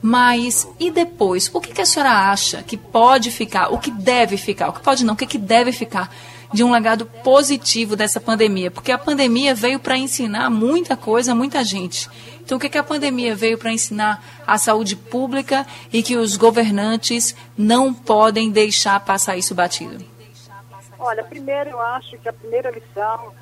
Mas 0.00 0.68
e 0.78 0.90
depois? 0.90 1.50
O 1.52 1.60
que, 1.60 1.72
que, 1.72 1.80
a 1.80 1.86
senhora 1.86 2.30
acha 2.30 2.62
que 2.62 2.76
pode 2.76 3.30
ficar, 3.30 3.72
o 3.72 3.78
que 3.78 3.90
deve 3.90 4.36
ficar, 4.36 4.68
o 4.68 4.72
que 4.72 4.80
pode 4.80 5.04
não, 5.04 5.14
o 5.14 5.16
que, 5.16 5.26
que 5.26 5.38
deve 5.38 5.72
ficar 5.72 6.14
de 6.52 6.62
um 6.62 6.70
legado 6.70 7.06
positivo 7.06 7.96
dessa 7.96 8.20
pandemia? 8.20 8.70
Porque 8.70 8.92
a 8.92 8.98
pandemia 8.98 9.54
veio 9.54 9.80
para 9.80 9.96
ensinar 9.96 10.50
muita 10.50 10.96
coisa 10.96 11.32
a 11.32 11.34
muita 11.34 11.64
gente. 11.64 12.08
Então, 12.40 12.58
o 12.58 12.60
que, 12.60 12.68
que 12.68 12.78
a 12.78 12.84
pandemia 12.84 13.34
veio 13.34 13.58
para 13.58 13.72
ensinar 13.72 14.22
a 14.46 14.56
saúde 14.56 14.94
pública 14.94 15.66
e 15.92 16.02
que 16.02 16.16
os 16.16 16.36
governantes 16.36 17.34
não 17.58 17.92
podem 17.92 18.50
deixar 18.50 19.00
passar 19.00 19.36
isso 19.36 19.54
batido? 19.54 20.04
Olha, 20.98 21.24
primeiro 21.24 21.70
eu 21.70 21.80
acho 21.80 22.16
que 22.18 22.28
a 22.28 22.32
primeira 22.32 22.70
lição 22.70 23.32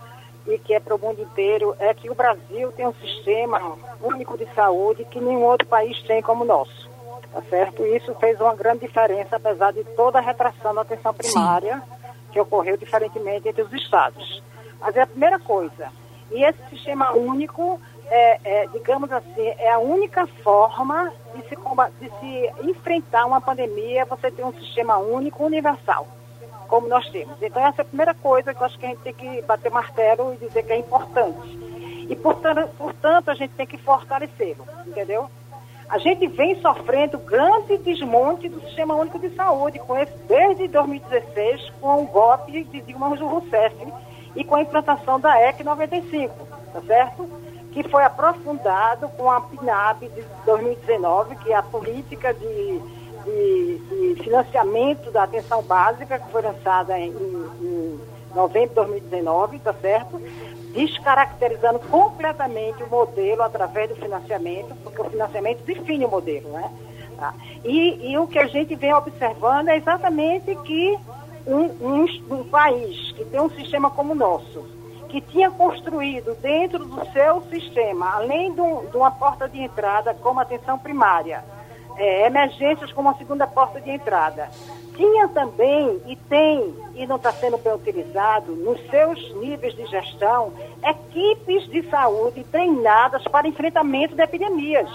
e 0.47 0.59
que 0.59 0.75
é 0.75 0.81
para 0.81 0.95
o 0.95 0.99
mundo 0.99 1.23
inteiro, 1.23 1.75
é 1.79 1.93
que 1.95 2.11
o 2.11 2.15
Brasil 2.15 2.71
tem 2.73 2.87
um 2.87 2.95
sistema 2.95 3.61
único 4.03 4.37
de 4.37 4.47
saúde 4.55 5.05
que 5.07 5.21
nenhum 5.21 5.43
outro 5.43 5.67
país 5.67 6.01
tem 6.03 6.21
como 6.23 6.45
o 6.45 6.47
nosso. 6.47 6.91
Tá 7.33 7.43
certo? 7.49 7.83
E 7.83 7.97
isso 7.97 8.15
fez 8.17 8.41
uma 8.41 8.55
grande 8.55 8.81
diferença, 8.81 9.37
apesar 9.37 9.73
de 9.73 9.83
toda 9.97 10.19
a 10.19 10.23
retração 10.23 10.75
da 10.75 10.83
atenção 10.83 11.13
primária, 11.13 11.77
Sim. 11.77 12.13
que 12.33 12.41
ocorreu 12.41 12.77
diferentemente 12.77 13.49
entre 13.49 13.63
os 13.63 13.73
estados. 13.73 14.43
Mas 14.81 14.95
é 14.97 15.03
a 15.03 15.07
primeira 15.07 15.39
coisa. 15.39 15.89
E 16.31 16.45
esse 16.45 16.59
sistema 16.71 17.13
único, 17.13 17.81
é, 18.07 18.41
é, 18.45 18.67
digamos 18.69 19.11
assim, 19.11 19.49
é 19.59 19.71
a 19.71 19.79
única 19.79 20.27
forma 20.45 21.13
de 21.35 21.49
se, 21.49 21.57
de 22.01 22.11
se 22.21 22.53
enfrentar 22.63 23.27
uma 23.27 23.41
pandemia, 23.41 24.05
você 24.05 24.31
ter 24.31 24.45
um 24.45 24.53
sistema 24.53 24.99
único, 24.99 25.45
universal 25.45 26.07
como 26.65 26.89
nós 26.89 27.09
temos. 27.11 27.41
Então, 27.43 27.65
essa 27.65 27.81
é 27.81 27.83
a 27.83 27.87
primeira 27.87 28.15
coisa 28.15 28.55
que 28.55 28.61
eu 28.61 28.67
acho 28.67 28.79
que 28.79 28.87
a 28.87 28.89
gente 28.91 29.01
tem 29.03 29.15
que 29.15 29.43
bater 29.43 29.71
martelo 29.71 30.35
e 30.35 30.47
dizer 30.47 30.63
que 30.65 30.73
é 30.73 30.79
importante. 30.79 31.59
E, 32.09 32.17
portanto, 32.17 32.69
portanto 32.77 33.31
a 33.31 33.35
gente 33.35 33.55
tem 33.55 33.67
que 33.67 33.79
fortalecê-lo, 33.79 34.65
entendeu? 34.87 35.29
A 35.89 35.99
gente 35.99 36.27
vem 36.27 36.61
sofrendo 36.61 37.19
grande 37.19 37.77
desmonte 37.79 38.49
do 38.49 38.61
Sistema 38.61 38.95
Único 38.95 39.19
de 39.19 39.35
Saúde, 39.35 39.79
com 39.79 39.97
esse, 39.97 40.17
desde 40.27 40.69
2016, 40.69 41.71
com 41.81 42.03
o 42.03 42.07
golpe 42.07 42.65
de 42.65 42.81
Dilma 42.81 43.09
Rousseff 43.09 43.77
e 44.35 44.43
com 44.45 44.55
a 44.57 44.63
implantação 44.63 45.21
da 45.21 45.41
EC 45.49 45.63
95, 45.63 46.35
tá 46.73 46.81
certo? 46.83 47.29
Que 47.71 47.83
foi 47.89 48.03
aprofundado 48.03 49.09
com 49.11 49.31
a 49.31 49.41
PNAB 49.41 50.09
de 50.09 50.25
2019, 50.47 51.37
que 51.37 51.53
é 51.53 51.57
a 51.57 51.63
política 51.63 52.33
de 52.33 52.81
de, 53.25 53.79
de, 53.79 54.23
financiamento 54.23 55.11
da 55.11 55.25
atenção 55.25 55.63
básica, 55.63 56.19
que 56.19 56.31
foi 56.31 56.43
lançada 56.43 56.99
em, 56.99 57.11
em 57.11 58.01
novembro 58.35 58.69
de 58.71 58.75
2019, 58.75 59.59
tá 59.61 59.73
certo? 59.75 60.21
Descaracterizando 60.73 61.79
completamente 61.79 62.83
o 62.83 62.89
modelo 62.89 63.43
através 63.43 63.89
do 63.89 63.97
financiamento, 63.97 64.75
porque 64.83 65.01
o 65.01 65.11
financiamento 65.11 65.63
define 65.65 66.05
o 66.05 66.11
modelo, 66.11 66.51
né? 66.51 66.71
Tá? 67.17 67.33
E, 67.65 68.11
e, 68.11 68.19
o 68.19 68.27
que 68.27 68.39
a 68.39 68.47
gente 68.47 68.75
vem 68.75 68.93
observando 68.93 69.69
é 69.69 69.77
exatamente 69.77 70.55
que 70.57 70.99
um, 71.47 71.63
um, 71.81 72.07
um 72.31 72.45
país 72.45 73.13
que 73.13 73.25
tem 73.25 73.41
um 73.41 73.51
sistema 73.51 73.91
como 73.91 74.13
o 74.13 74.17
nosso, 74.17 74.67
que 75.09 75.21
tinha 75.21 75.49
construído 75.49 76.35
dentro 76.41 76.85
do 76.85 77.05
seu 77.13 77.41
sistema, 77.43 78.15
além 78.17 78.53
de, 78.53 78.61
um, 78.61 78.87
de 78.87 78.97
uma 78.97 79.13
porta 79.13 79.49
de 79.49 79.61
entrada 79.61 80.13
como 80.15 80.41
atenção 80.41 80.77
primária, 80.77 81.45
é, 81.97 82.27
emergências 82.27 82.93
como 82.93 83.09
a 83.09 83.15
segunda 83.15 83.47
porta 83.47 83.81
de 83.81 83.91
entrada. 83.91 84.49
Tinha 84.95 85.27
também, 85.29 86.01
e 86.07 86.15
tem, 86.15 86.75
e 86.95 87.07
não 87.07 87.17
está 87.17 87.33
sendo 87.33 87.59
bem 87.59 87.75
utilizado, 87.75 88.53
nos 88.53 88.81
seus 88.89 89.35
níveis 89.37 89.75
de 89.75 89.85
gestão, 89.87 90.53
equipes 90.83 91.69
de 91.69 91.83
saúde 91.91 92.45
treinadas 92.45 93.25
para 93.25 93.49
enfrentamento 93.49 94.15
de 94.15 94.23
epidemias. 94.23 94.89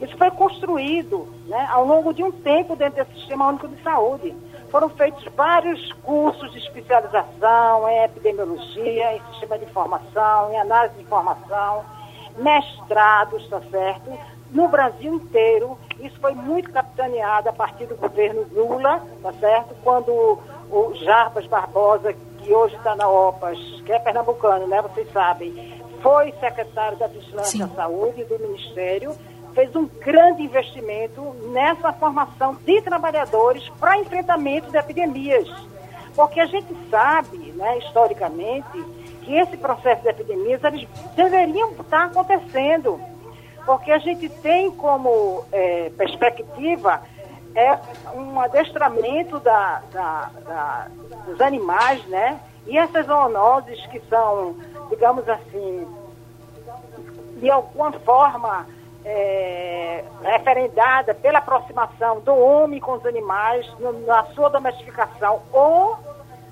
Isso 0.00 0.16
foi 0.16 0.30
construído 0.30 1.28
né, 1.46 1.68
ao 1.70 1.86
longo 1.86 2.12
de 2.12 2.24
um 2.24 2.32
tempo 2.32 2.74
dentro 2.74 3.04
do 3.04 3.14
Sistema 3.14 3.48
Único 3.48 3.68
de 3.68 3.80
Saúde. 3.82 4.34
Foram 4.70 4.88
feitos 4.88 5.22
vários 5.36 5.92
cursos 6.02 6.50
de 6.50 6.58
especialização 6.58 7.88
em 7.88 8.04
epidemiologia, 8.04 9.16
em 9.16 9.22
sistema 9.30 9.58
de 9.58 9.66
informação, 9.66 10.52
em 10.52 10.58
análise 10.58 10.94
de 10.96 11.02
informação, 11.02 11.84
mestrados, 12.38 13.46
tá 13.48 13.60
certo? 13.70 14.10
no 14.52 14.68
Brasil 14.68 15.14
inteiro. 15.14 15.76
Isso 16.02 16.18
foi 16.20 16.34
muito 16.34 16.70
capitaneado 16.70 17.48
a 17.48 17.52
partir 17.52 17.86
do 17.86 17.94
governo 17.94 18.44
Lula, 18.52 19.00
tá 19.22 19.32
certo? 19.34 19.74
Quando 19.84 20.10
o 20.10 20.94
Jarbas 20.96 21.46
Barbosa, 21.46 22.12
que 22.38 22.52
hoje 22.52 22.74
está 22.74 22.96
na 22.96 23.08
OPAS, 23.08 23.58
que 23.86 23.92
é 23.92 24.00
pernambucano, 24.00 24.66
né? 24.66 24.82
Vocês 24.82 25.10
sabem, 25.12 25.80
foi 26.02 26.32
secretário 26.40 26.98
da 26.98 27.06
Vigilância 27.06 27.66
Sim. 27.66 27.74
Saúde 27.76 28.24
do 28.24 28.36
Ministério, 28.40 29.14
fez 29.54 29.74
um 29.76 29.86
grande 29.86 30.42
investimento 30.42 31.22
nessa 31.52 31.92
formação 31.92 32.56
de 32.56 32.82
trabalhadores 32.82 33.68
para 33.78 33.98
enfrentamento 33.98 34.72
de 34.72 34.76
epidemias. 34.76 35.48
Porque 36.16 36.40
a 36.40 36.46
gente 36.46 36.74
sabe, 36.90 37.38
né, 37.52 37.78
historicamente, 37.78 38.84
que 39.22 39.36
esse 39.36 39.56
processo 39.56 40.02
de 40.02 40.08
epidemias 40.08 40.62
eles 40.64 40.88
deveriam 41.14 41.70
estar 41.72 42.06
acontecendo. 42.06 43.00
Porque 43.64 43.90
a 43.92 43.98
gente 43.98 44.28
tem 44.28 44.70
como 44.70 45.44
é, 45.52 45.90
perspectiva 45.96 47.02
é 47.54 47.78
um 48.14 48.40
adestramento 48.40 49.38
da, 49.40 49.82
da, 49.92 50.30
da, 50.44 50.86
dos 51.26 51.40
animais, 51.40 52.04
né? 52.06 52.40
E 52.66 52.78
essas 52.78 53.06
zoonoses 53.06 53.84
que 53.86 54.00
são, 54.08 54.56
digamos 54.88 55.28
assim, 55.28 55.86
de 57.38 57.50
alguma 57.50 57.92
forma 57.92 58.66
é, 59.04 60.04
referendada 60.22 61.14
pela 61.14 61.38
aproximação 61.38 62.20
do 62.20 62.34
homem 62.34 62.80
com 62.80 62.92
os 62.92 63.04
animais 63.04 63.66
no, 63.78 63.92
na 64.06 64.24
sua 64.26 64.48
domesticação 64.48 65.42
ou 65.52 65.98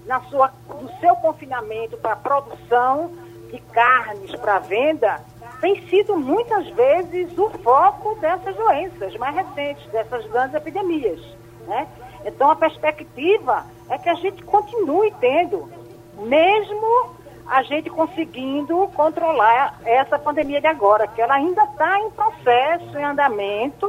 na 0.05 0.21
sua, 0.23 0.51
no 0.69 0.91
seu 0.99 1.15
confinamento 1.17 1.97
para 1.97 2.17
produção 2.17 3.13
de 3.51 3.59
carnes 3.73 4.35
para 4.37 4.59
venda, 4.59 5.21
tem 5.61 5.87
sido 5.89 6.17
muitas 6.17 6.69
vezes 6.71 7.37
o 7.37 7.51
foco 7.51 8.15
dessas 8.17 8.57
doenças 8.57 9.15
mais 9.17 9.35
recentes, 9.35 9.87
dessas 9.91 10.25
grandes 10.27 10.55
epidemias. 10.55 11.21
Né? 11.67 11.87
Então 12.25 12.51
a 12.51 12.57
perspectiva 12.57 13.65
é 13.89 13.99
que 13.99 14.09
a 14.09 14.15
gente 14.15 14.43
continue 14.43 15.13
tendo, 15.21 15.71
mesmo 16.19 17.15
a 17.47 17.63
gente 17.65 17.91
conseguindo 17.91 18.89
controlar 18.95 19.81
essa 19.85 20.19
pandemia 20.19 20.61
de 20.61 20.67
agora, 20.67 21.07
que 21.09 21.21
ela 21.21 21.35
ainda 21.35 21.65
está 21.65 21.99
em 21.99 22.11
processo, 22.11 22.97
em 22.97 23.05
andamento, 23.05 23.89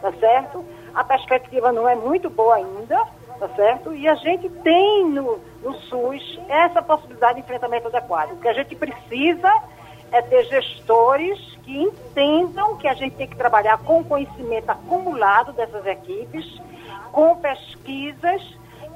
tá 0.00 0.10
certo? 0.12 0.64
A 0.94 1.04
perspectiva 1.04 1.70
não 1.72 1.86
é 1.88 1.94
muito 1.94 2.30
boa 2.30 2.56
ainda, 2.56 2.96
tá 3.38 3.48
certo? 3.54 3.92
E 3.94 4.08
a 4.08 4.14
gente 4.14 4.48
tem 4.48 5.04
no, 5.04 5.38
no 5.62 5.74
SUS 5.74 6.40
essa 6.48 6.80
possibilidade 6.80 7.34
de 7.34 7.40
enfrentamento 7.40 7.88
adequado. 7.88 8.32
O 8.32 8.36
que 8.36 8.48
a 8.48 8.54
gente 8.54 8.74
precisa 8.74 9.52
é 10.12 10.20
ter 10.20 10.44
gestores 10.44 11.38
que 11.64 11.82
entendam 11.82 12.76
que 12.76 12.86
a 12.86 12.94
gente 12.94 13.16
tem 13.16 13.26
que 13.26 13.36
trabalhar 13.36 13.78
com 13.78 14.04
conhecimento 14.04 14.68
acumulado 14.68 15.52
dessas 15.52 15.84
equipes, 15.86 16.60
com 17.10 17.36
pesquisas, 17.36 18.42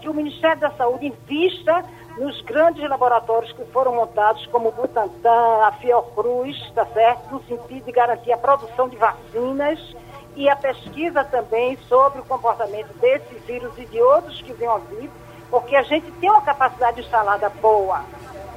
que 0.01 0.09
o 0.09 0.15
Ministério 0.15 0.61
da 0.61 0.71
Saúde 0.73 1.07
invista 1.07 1.85
nos 2.19 2.41
grandes 2.43 2.87
laboratórios 2.89 3.53
que 3.53 3.65
foram 3.67 3.95
montados, 3.95 4.47
como 4.47 4.69
o 4.69 4.73
Butantan, 4.73 5.65
a 5.65 5.73
Fiocruz, 5.81 6.71
tá 6.75 6.85
certo? 6.87 7.33
No 7.33 7.43
sentido 7.45 7.85
de 7.85 7.93
garantir 7.93 8.33
a 8.33 8.39
produção 8.39 8.89
de 8.89 8.97
vacinas 8.97 9.79
e 10.35 10.49
a 10.51 10.57
pesquisa 10.57 11.25
também 11.25 11.79
sobre 11.89 12.21
o 12.21 12.25
comportamento 12.25 12.93
desse 12.99 13.35
vírus 13.47 13.73
e 13.79 13.87
de 13.87 14.01
outros 14.01 14.41
que 14.43 14.53
venham 14.53 14.77
a 14.77 14.79
vir, 14.79 15.11
porque 15.51 15.75
a 15.75 15.83
gente 15.83 16.11
tem 16.13 16.31
uma 16.31 16.43
capacidade 16.43 17.01
instalada 17.01 17.49
boa 17.49 18.05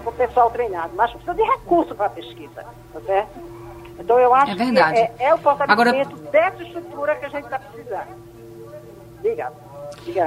o 0.06 0.12
pessoal 0.12 0.50
treinado, 0.52 0.94
mas 0.96 1.12
precisa 1.12 1.34
de 1.34 1.44
recurso 1.44 1.96
para 1.96 2.08
a 2.08 2.10
pesquisa, 2.10 2.66
tá 2.94 3.02
certo? 3.02 3.40
Então 4.00 4.18
eu 4.18 4.34
acho 4.34 4.54
é 4.54 4.56
que 4.56 4.80
é, 4.80 5.16
é, 5.20 5.34
o 5.34 5.38
fortalecimento 5.38 6.16
Agora... 6.16 6.32
dessa 6.32 6.64
estrutura 6.64 7.16
que 7.16 7.26
a 7.26 7.30
gente 7.30 7.46
está 7.46 7.60
precisando. 7.60 8.08
Obrigada. 9.20 9.70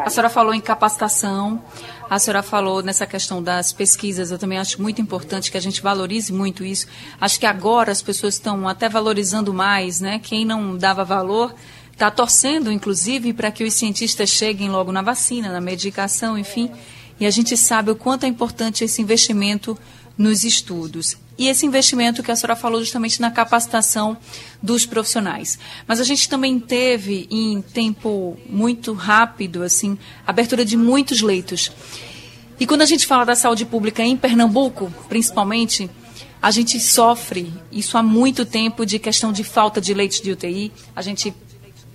A 0.04 0.10
senhora 0.10 0.28
falou 0.28 0.54
em 0.54 0.60
capacitação, 0.60 1.60
a 2.08 2.18
senhora 2.18 2.42
falou 2.42 2.82
nessa 2.82 3.06
questão 3.06 3.42
das 3.42 3.72
pesquisas, 3.72 4.30
eu 4.30 4.38
também 4.38 4.58
acho 4.58 4.80
muito 4.80 5.00
importante 5.00 5.50
que 5.50 5.56
a 5.56 5.60
gente 5.60 5.82
valorize 5.82 6.32
muito 6.32 6.62
isso. 6.62 6.86
Acho 7.20 7.40
que 7.40 7.46
agora 7.46 7.90
as 7.90 8.02
pessoas 8.02 8.34
estão 8.34 8.68
até 8.68 8.88
valorizando 8.88 9.52
mais, 9.52 10.00
né? 10.00 10.20
Quem 10.22 10.44
não 10.44 10.76
dava 10.76 11.04
valor 11.04 11.54
está 11.90 12.10
torcendo, 12.10 12.70
inclusive, 12.70 13.32
para 13.32 13.50
que 13.50 13.64
os 13.64 13.74
cientistas 13.74 14.28
cheguem 14.28 14.70
logo 14.70 14.92
na 14.92 15.02
vacina, 15.02 15.50
na 15.50 15.60
medicação, 15.60 16.36
enfim. 16.36 16.70
E 17.22 17.26
a 17.26 17.30
gente 17.30 17.56
sabe 17.56 17.88
o 17.88 17.94
quanto 17.94 18.24
é 18.24 18.26
importante 18.26 18.82
esse 18.82 19.00
investimento 19.00 19.78
nos 20.18 20.42
estudos. 20.42 21.16
E 21.38 21.46
esse 21.46 21.64
investimento 21.64 22.20
que 22.20 22.32
a 22.32 22.34
senhora 22.34 22.56
falou 22.56 22.80
justamente 22.80 23.20
na 23.20 23.30
capacitação 23.30 24.16
dos 24.60 24.84
profissionais. 24.84 25.56
Mas 25.86 26.00
a 26.00 26.04
gente 26.04 26.28
também 26.28 26.58
teve, 26.58 27.28
em 27.30 27.62
tempo 27.62 28.36
muito 28.50 28.92
rápido, 28.92 29.62
assim, 29.62 29.96
abertura 30.26 30.64
de 30.64 30.76
muitos 30.76 31.20
leitos. 31.20 31.70
E 32.58 32.66
quando 32.66 32.82
a 32.82 32.86
gente 32.86 33.06
fala 33.06 33.24
da 33.24 33.36
saúde 33.36 33.64
pública 33.66 34.02
em 34.02 34.16
Pernambuco, 34.16 34.92
principalmente, 35.08 35.88
a 36.42 36.50
gente 36.50 36.80
sofre 36.80 37.54
isso 37.70 37.96
há 37.96 38.02
muito 38.02 38.44
tempo 38.44 38.84
de 38.84 38.98
questão 38.98 39.32
de 39.32 39.44
falta 39.44 39.80
de 39.80 39.94
leitos 39.94 40.20
de 40.20 40.32
UTI. 40.32 40.72
A 40.96 41.00
gente 41.00 41.32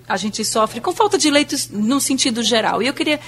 a 0.08 0.16
gente 0.16 0.46
sofre 0.46 0.80
com 0.80 0.94
falta 0.94 1.18
de 1.18 1.30
leitos 1.30 1.70
no 1.70 2.00
sentido 2.00 2.42
geral. 2.42 2.82
E 2.82 2.88
eu 2.88 2.94
queria 2.94 3.20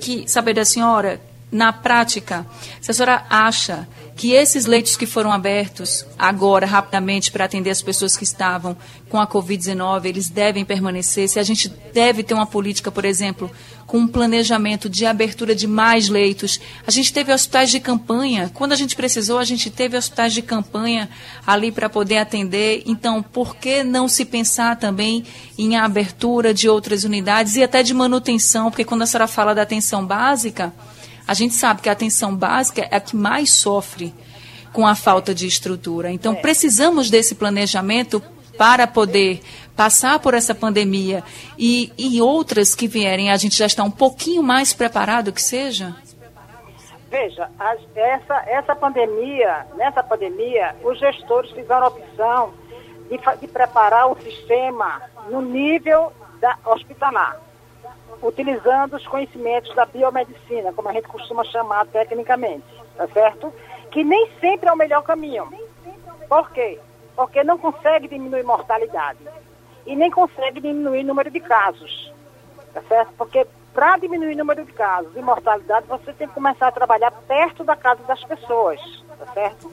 que 0.00 0.28
saber 0.28 0.52
da 0.54 0.64
senhora 0.64 1.20
na 1.54 1.72
prática, 1.72 2.44
se 2.80 2.90
a 2.90 2.94
senhora 2.94 3.24
acha 3.30 3.86
que 4.16 4.32
esses 4.32 4.66
leitos 4.66 4.96
que 4.96 5.06
foram 5.06 5.32
abertos 5.32 6.04
agora, 6.18 6.66
rapidamente, 6.66 7.30
para 7.30 7.44
atender 7.44 7.70
as 7.70 7.80
pessoas 7.80 8.16
que 8.16 8.24
estavam 8.24 8.76
com 9.08 9.20
a 9.20 9.26
Covid-19, 9.26 10.06
eles 10.06 10.28
devem 10.28 10.64
permanecer? 10.64 11.28
Se 11.28 11.38
a 11.38 11.44
gente 11.44 11.68
deve 11.68 12.24
ter 12.24 12.34
uma 12.34 12.44
política, 12.44 12.90
por 12.90 13.04
exemplo, 13.04 13.48
com 13.86 13.98
um 13.98 14.08
planejamento 14.08 14.88
de 14.88 15.06
abertura 15.06 15.54
de 15.54 15.68
mais 15.68 16.08
leitos. 16.08 16.58
A 16.84 16.90
gente 16.90 17.12
teve 17.12 17.32
hospitais 17.32 17.70
de 17.70 17.78
campanha. 17.78 18.50
Quando 18.52 18.72
a 18.72 18.76
gente 18.76 18.96
precisou, 18.96 19.38
a 19.38 19.44
gente 19.44 19.70
teve 19.70 19.96
hospitais 19.96 20.32
de 20.32 20.42
campanha 20.42 21.08
ali 21.46 21.70
para 21.70 21.88
poder 21.88 22.18
atender. 22.18 22.82
Então, 22.86 23.22
por 23.22 23.54
que 23.54 23.84
não 23.84 24.08
se 24.08 24.24
pensar 24.24 24.76
também 24.76 25.24
em 25.56 25.76
abertura 25.76 26.52
de 26.52 26.68
outras 26.68 27.04
unidades 27.04 27.54
e 27.54 27.62
até 27.62 27.82
de 27.82 27.94
manutenção? 27.94 28.70
Porque 28.70 28.84
quando 28.84 29.02
a 29.02 29.06
senhora 29.06 29.28
fala 29.28 29.54
da 29.54 29.62
atenção 29.62 30.04
básica 30.04 30.72
a 31.26 31.34
gente 31.34 31.54
sabe 31.54 31.80
que 31.80 31.88
a 31.88 31.92
atenção 31.92 32.34
básica 32.36 32.86
é 32.90 32.96
a 32.96 33.00
que 33.00 33.16
mais 33.16 33.50
sofre 33.50 34.14
com 34.72 34.86
a 34.86 34.94
falta 34.94 35.34
de 35.34 35.46
estrutura. 35.46 36.10
Então, 36.10 36.34
é. 36.34 36.36
precisamos 36.36 37.08
desse 37.08 37.34
planejamento 37.34 38.22
para 38.58 38.86
poder 38.86 39.40
passar 39.76 40.18
por 40.18 40.34
essa 40.34 40.54
pandemia 40.54 41.22
e, 41.58 41.92
e 41.98 42.20
outras 42.20 42.74
que 42.74 42.86
vierem, 42.86 43.30
a 43.30 43.36
gente 43.36 43.56
já 43.56 43.66
está 43.66 43.82
um 43.82 43.90
pouquinho 43.90 44.42
mais 44.42 44.72
preparado 44.72 45.32
que 45.32 45.42
seja? 45.42 45.96
Veja, 47.10 47.48
essa, 47.94 48.42
essa 48.46 48.76
pandemia, 48.76 49.66
nessa 49.76 50.02
pandemia, 50.02 50.74
os 50.82 50.98
gestores 50.98 51.50
fizeram 51.52 51.84
a 51.84 51.88
opção 51.88 52.52
de, 53.08 53.18
de 53.40 53.46
preparar 53.46 54.10
o 54.10 54.16
sistema 54.20 55.02
no 55.30 55.40
nível 55.40 56.12
da 56.40 56.56
hospitalar 56.64 57.40
utilizando 58.22 58.96
os 58.96 59.06
conhecimentos 59.06 59.74
da 59.74 59.86
biomedicina, 59.86 60.72
como 60.72 60.88
a 60.88 60.92
gente 60.92 61.08
costuma 61.08 61.44
chamar 61.44 61.86
tecnicamente, 61.86 62.64
tá 62.96 63.06
certo? 63.08 63.52
Que 63.90 64.02
nem 64.02 64.30
sempre 64.40 64.68
é 64.68 64.72
o 64.72 64.76
melhor 64.76 65.02
caminho. 65.02 65.48
Por 66.28 66.50
quê? 66.50 66.78
Porque 67.14 67.44
não 67.44 67.58
consegue 67.58 68.08
diminuir 68.08 68.42
mortalidade 68.42 69.20
e 69.86 69.94
nem 69.94 70.10
consegue 70.10 70.60
diminuir 70.60 71.00
o 71.00 71.06
número 71.06 71.30
de 71.30 71.40
casos, 71.40 72.12
tá 72.72 72.82
certo? 72.88 73.12
Porque 73.16 73.46
para 73.72 73.98
diminuir 73.98 74.34
o 74.34 74.38
número 74.38 74.64
de 74.64 74.72
casos 74.72 75.14
e 75.16 75.20
mortalidade, 75.20 75.86
você 75.88 76.12
tem 76.12 76.28
que 76.28 76.34
começar 76.34 76.68
a 76.68 76.72
trabalhar 76.72 77.10
perto 77.10 77.64
da 77.64 77.74
casa 77.74 78.02
das 78.04 78.22
pessoas, 78.24 78.80
tá 79.18 79.26
certo? 79.32 79.70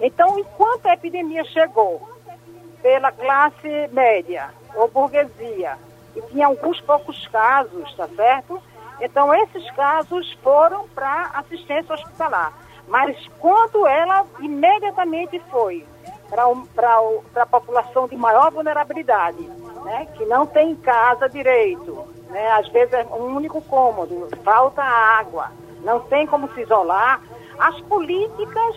Então, 0.00 0.38
enquanto 0.38 0.86
a 0.86 0.94
epidemia 0.94 1.44
chegou 1.44 2.08
pela 2.80 3.12
classe 3.12 3.88
média 3.92 4.50
ou 4.74 4.88
burguesia, 4.88 5.76
e 6.14 6.22
tinha 6.22 6.46
alguns 6.46 6.80
poucos 6.80 7.26
casos, 7.28 7.92
tá 7.94 8.08
certo? 8.08 8.62
Então, 9.00 9.34
esses 9.34 9.68
casos 9.72 10.32
foram 10.42 10.88
para 10.88 11.30
assistência 11.34 11.94
hospitalar. 11.94 12.52
Mas 12.86 13.16
quando 13.38 13.86
ela 13.86 14.24
imediatamente 14.40 15.40
foi 15.50 15.84
para 16.30 17.42
a 17.42 17.46
população 17.46 18.06
de 18.08 18.16
maior 18.16 18.50
vulnerabilidade, 18.50 19.42
né, 19.84 20.06
que 20.14 20.24
não 20.24 20.46
tem 20.46 20.74
casa 20.76 21.28
direito, 21.28 22.06
né, 22.30 22.50
às 22.52 22.68
vezes 22.68 22.94
é 22.94 23.04
um 23.10 23.36
único 23.36 23.60
cômodo, 23.62 24.28
falta 24.42 24.82
água, 24.82 25.50
não 25.84 26.00
tem 26.00 26.26
como 26.26 26.48
se 26.54 26.62
isolar, 26.62 27.20
as 27.58 27.80
políticas, 27.82 28.76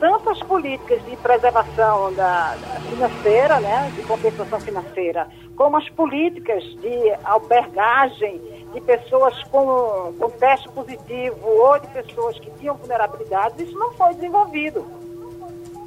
tanto 0.00 0.30
as 0.30 0.40
políticas 0.40 1.04
de 1.04 1.16
preservação 1.16 2.12
da, 2.14 2.54
da 2.56 2.80
financeira, 2.80 3.60
né, 3.60 3.92
de 3.94 4.02
compensação 4.02 4.60
financeira, 4.60 5.28
como 5.56 5.76
as 5.76 5.88
políticas 5.90 6.62
de 6.80 7.14
albergagem 7.24 8.40
de 8.72 8.80
pessoas 8.80 9.40
com, 9.44 10.12
com 10.18 10.30
teste 10.30 10.68
positivo 10.70 11.38
ou 11.46 11.78
de 11.78 11.86
pessoas 11.88 12.38
que 12.38 12.50
tinham 12.52 12.74
vulnerabilidades, 12.74 13.68
isso 13.68 13.78
não 13.78 13.92
foi 13.92 14.14
desenvolvido. 14.14 14.84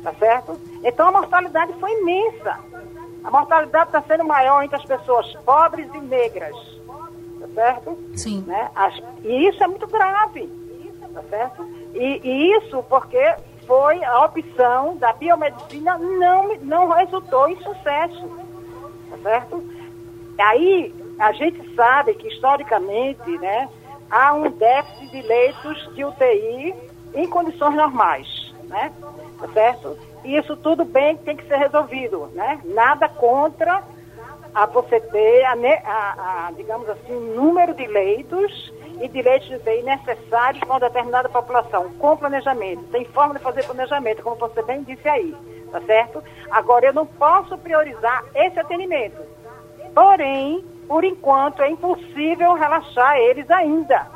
Tá 0.02 0.14
certo? 0.14 0.58
Então 0.84 1.10
a 1.10 1.12
mortalidade 1.12 1.74
foi 1.80 1.92
imensa. 2.02 2.58
A 3.24 3.32
mortalidade 3.32 3.90
está 3.90 4.02
sendo 4.04 4.24
maior 4.24 4.64
entre 4.64 4.78
as 4.78 4.86
pessoas 4.86 5.34
pobres 5.44 5.90
e 5.94 6.00
negras. 6.00 6.56
Tá 7.40 7.48
certo? 7.54 7.98
Sim. 8.16 8.44
Né? 8.48 8.72
As, 8.74 8.98
e 9.24 9.50
isso 9.50 9.62
é 9.62 9.68
muito 9.68 9.88
grave. 9.88 10.50
Tá 11.14 11.22
certo? 11.30 11.68
E, 11.94 12.22
e 12.24 12.58
isso 12.58 12.82
porque 12.84 13.36
foi 13.66 14.02
a 14.04 14.24
opção 14.24 14.96
da 14.96 15.12
biomedicina 15.12 15.98
não, 15.98 16.56
não 16.62 16.90
resultou 16.90 17.50
em 17.50 17.58
sucesso. 17.58 18.47
Certo? 19.22 19.64
Aí 20.40 20.94
a 21.20 21.32
gente 21.32 21.76
sabe 21.76 22.14
que 22.14 22.28
historicamente, 22.28 23.38
né, 23.40 23.70
há 24.10 24.34
um 24.34 24.50
déficit 24.52 25.10
de 25.10 25.22
leitos 25.22 25.96
de 25.96 26.06
UTI 26.06 26.76
em 27.14 27.28
condições 27.28 27.76
normais, 27.76 28.54
né? 28.66 28.92
Tá 29.40 29.48
certo? 29.50 29.98
E 30.24 30.36
isso 30.36 30.56
tudo 30.58 30.84
bem 30.84 31.18
tem 31.18 31.36
que 31.36 31.48
ser 31.48 31.58
resolvido, 31.58 32.30
né? 32.34 32.60
Nada 32.66 33.08
contra 33.08 33.84
a 34.54 34.66
você 34.66 35.00
ter, 35.00 35.46
a, 35.46 35.54
a, 35.54 36.48
a 36.48 36.52
digamos 36.52 36.90
assim, 36.90 37.14
número 37.36 37.74
de 37.74 37.86
leitos 37.86 38.74
e 39.02 39.08
de 39.08 39.22
leitos 39.22 39.48
de 39.48 39.56
UTI 39.56 39.84
necessários 39.84 40.60
para 40.60 40.74
uma 40.74 40.80
determinada 40.80 41.30
população, 41.30 41.92
com 41.94 42.18
planejamento. 42.18 42.84
Tem 42.92 43.06
forma 43.06 43.36
de 43.36 43.42
fazer 43.42 43.64
planejamento, 43.64 44.24
como 44.24 44.36
você 44.36 44.62
bem 44.64 44.84
disse 44.84 45.08
aí, 45.08 45.36
tá 45.72 45.82
certo? 45.82 46.24
Agora, 46.50 46.88
eu 46.88 46.94
não 46.94 47.06
posso 47.06 47.58
priorizar 47.58 48.24
esse 48.34 48.60
atendimento. 48.60 49.22
Porém, 49.94 50.64
por 50.88 51.04
enquanto, 51.04 51.62
é 51.62 51.70
impossível 51.70 52.54
relaxar 52.54 53.18
eles 53.18 53.50
ainda, 53.52 54.08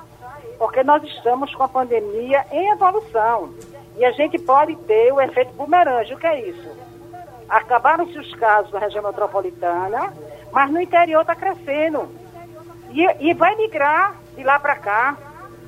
porque 0.57 0.83
nós 0.83 1.03
estamos 1.03 1.53
com 1.53 1.63
a 1.63 1.67
pandemia 1.67 2.45
em 2.51 2.69
evolução. 2.71 3.53
E 3.97 4.05
a 4.05 4.11
gente 4.11 4.39
pode 4.39 4.75
ter 4.77 5.11
o 5.11 5.19
efeito 5.19 5.53
bumerangue. 5.53 6.13
O 6.13 6.17
que 6.17 6.27
é 6.27 6.49
isso? 6.49 6.69
Acabaram-se 7.49 8.17
os 8.17 8.33
casos 8.35 8.71
na 8.71 8.79
região 8.79 9.03
metropolitana, 9.03 10.13
mas 10.51 10.71
no 10.71 10.79
interior 10.79 11.21
está 11.21 11.35
crescendo. 11.35 12.07
E, 12.91 13.29
e 13.29 13.33
vai 13.33 13.55
migrar 13.55 14.15
de 14.35 14.43
lá 14.43 14.59
para 14.59 14.75
cá. 14.75 15.17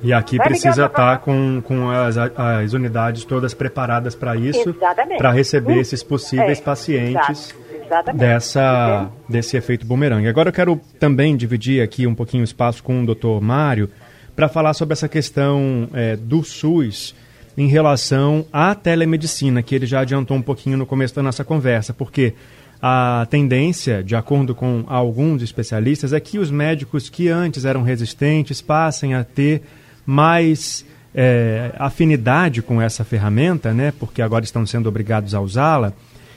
E 0.02 0.12
aqui 0.12 0.36
vai 0.36 0.48
precisa 0.48 0.86
estar 0.86 0.90
tá 0.90 1.16
com, 1.16 1.62
com 1.62 1.90
as, 1.90 2.16
as 2.18 2.72
unidades 2.72 3.24
todas 3.24 3.54
preparadas 3.54 4.14
para 4.14 4.36
isso, 4.36 4.74
para 5.16 5.30
receber 5.30 5.78
esses 5.78 6.02
possíveis 6.02 6.58
é, 6.58 6.62
pacientes. 6.62 7.54
Exatamente. 7.84 8.20
Dessa, 8.20 9.10
desse 9.28 9.56
efeito 9.56 9.86
bumerangue. 9.86 10.28
Agora 10.28 10.48
eu 10.48 10.52
quero 10.52 10.80
também 10.98 11.36
dividir 11.36 11.82
aqui 11.82 12.06
um 12.06 12.14
pouquinho 12.14 12.42
o 12.42 12.44
espaço 12.44 12.82
com 12.82 13.02
o 13.02 13.06
doutor 13.06 13.40
Mário 13.40 13.90
para 14.34 14.48
falar 14.48 14.74
sobre 14.74 14.94
essa 14.94 15.08
questão 15.08 15.88
é, 15.92 16.16
do 16.16 16.42
SUS 16.42 17.14
em 17.56 17.68
relação 17.68 18.44
à 18.52 18.74
telemedicina, 18.74 19.62
que 19.62 19.74
ele 19.74 19.86
já 19.86 20.00
adiantou 20.00 20.36
um 20.36 20.42
pouquinho 20.42 20.76
no 20.76 20.86
começo 20.86 21.14
da 21.14 21.22
nossa 21.22 21.44
conversa, 21.44 21.94
porque 21.94 22.34
a 22.80 23.26
tendência, 23.30 24.02
de 24.02 24.14
acordo 24.14 24.54
com 24.54 24.84
alguns 24.86 25.42
especialistas, 25.42 26.12
é 26.12 26.20
que 26.20 26.38
os 26.38 26.50
médicos 26.50 27.08
que 27.08 27.28
antes 27.28 27.64
eram 27.64 27.82
resistentes 27.82 28.60
passem 28.60 29.14
a 29.14 29.24
ter 29.24 29.62
mais 30.04 30.84
é, 31.14 31.72
afinidade 31.78 32.60
com 32.60 32.82
essa 32.82 33.04
ferramenta, 33.04 33.72
né, 33.72 33.92
porque 33.98 34.20
agora 34.20 34.44
estão 34.44 34.66
sendo 34.66 34.88
obrigados 34.88 35.34
a 35.34 35.40
usá-la. 35.40 35.92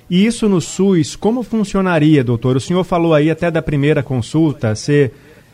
E 0.09 0.25
isso 0.25 0.47
no 0.47 0.61
SUS, 0.61 1.15
como 1.17 1.43
funcionaria, 1.43 2.23
doutor? 2.23 2.55
O 2.55 2.61
senhor 2.61 2.83
falou 2.85 3.13
aí 3.13 3.29
até 3.29 3.51
da 3.51 3.61
primeira 3.61 4.01
consulta 4.01 4.73
ser 4.73 5.11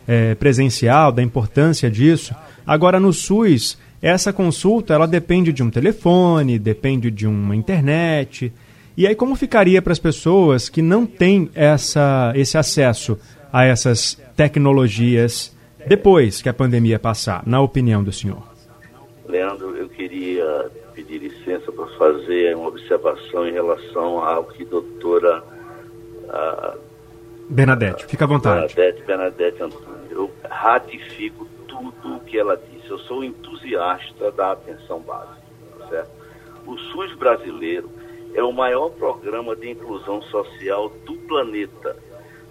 é, 0.07 0.35
presencial, 0.35 1.11
da 1.11 1.23
importância 1.23 1.89
disso. 1.89 2.35
Agora, 2.65 2.99
no 2.99 3.11
SUS, 3.11 3.77
essa 3.99 4.31
consulta 4.31 4.93
ela 4.93 5.07
depende 5.07 5.51
de 5.51 5.63
um 5.63 5.71
telefone, 5.71 6.59
depende 6.59 7.09
de 7.09 7.25
uma 7.25 7.55
internet. 7.55 8.51
E 8.95 9.08
aí 9.08 9.15
como 9.15 9.36
ficaria 9.36 9.82
para 9.82 9.91
as 9.91 9.99
pessoas 9.99 10.69
que 10.69 10.82
não 10.82 11.06
têm 11.06 11.49
essa, 11.56 12.32
esse 12.36 12.58
acesso 12.58 13.17
a 13.51 13.65
essas 13.65 14.15
tecnologias 14.36 15.56
depois 15.88 16.41
que 16.41 16.49
a 16.49 16.53
pandemia 16.53 16.99
passar, 16.99 17.43
na 17.45 17.60
opinião 17.60 18.03
do 18.03 18.12
senhor? 18.12 18.43
Leandro, 19.27 19.75
eu 19.75 19.89
queria 19.89 20.71
pedir 20.93 21.17
licença 21.17 21.71
para 21.71 21.88
fazer 21.97 22.56
uma 22.56 22.67
observação 22.67 23.47
em 23.47 23.51
relação 23.51 24.23
ao 24.23 24.45
que 24.45 24.63
a 24.63 24.65
doutora 24.67 25.43
a, 26.29 26.75
Bernadette, 27.49 28.06
fica 28.06 28.25
à 28.25 28.27
vontade. 28.27 28.73
Bernadette, 28.73 29.06
Bernadette 29.06 29.63
Antônio. 29.63 30.08
Eu 30.10 30.32
ratifico 30.49 31.47
tudo 31.67 32.15
o 32.15 32.19
que 32.21 32.38
ela 32.38 32.56
disse 32.56 32.89
eu 32.89 32.99
sou 32.99 33.23
entusiasta 33.23 34.32
da 34.32 34.51
atenção 34.51 34.99
básica, 34.99 35.41
tá 35.79 35.88
certo? 35.88 36.12
O 36.65 36.77
SUS 36.77 37.13
brasileiro 37.15 37.89
é 38.33 38.43
o 38.43 38.51
maior 38.51 38.89
programa 38.89 39.55
de 39.55 39.69
inclusão 39.69 40.21
social 40.23 40.89
do 41.05 41.15
planeta. 41.27 41.95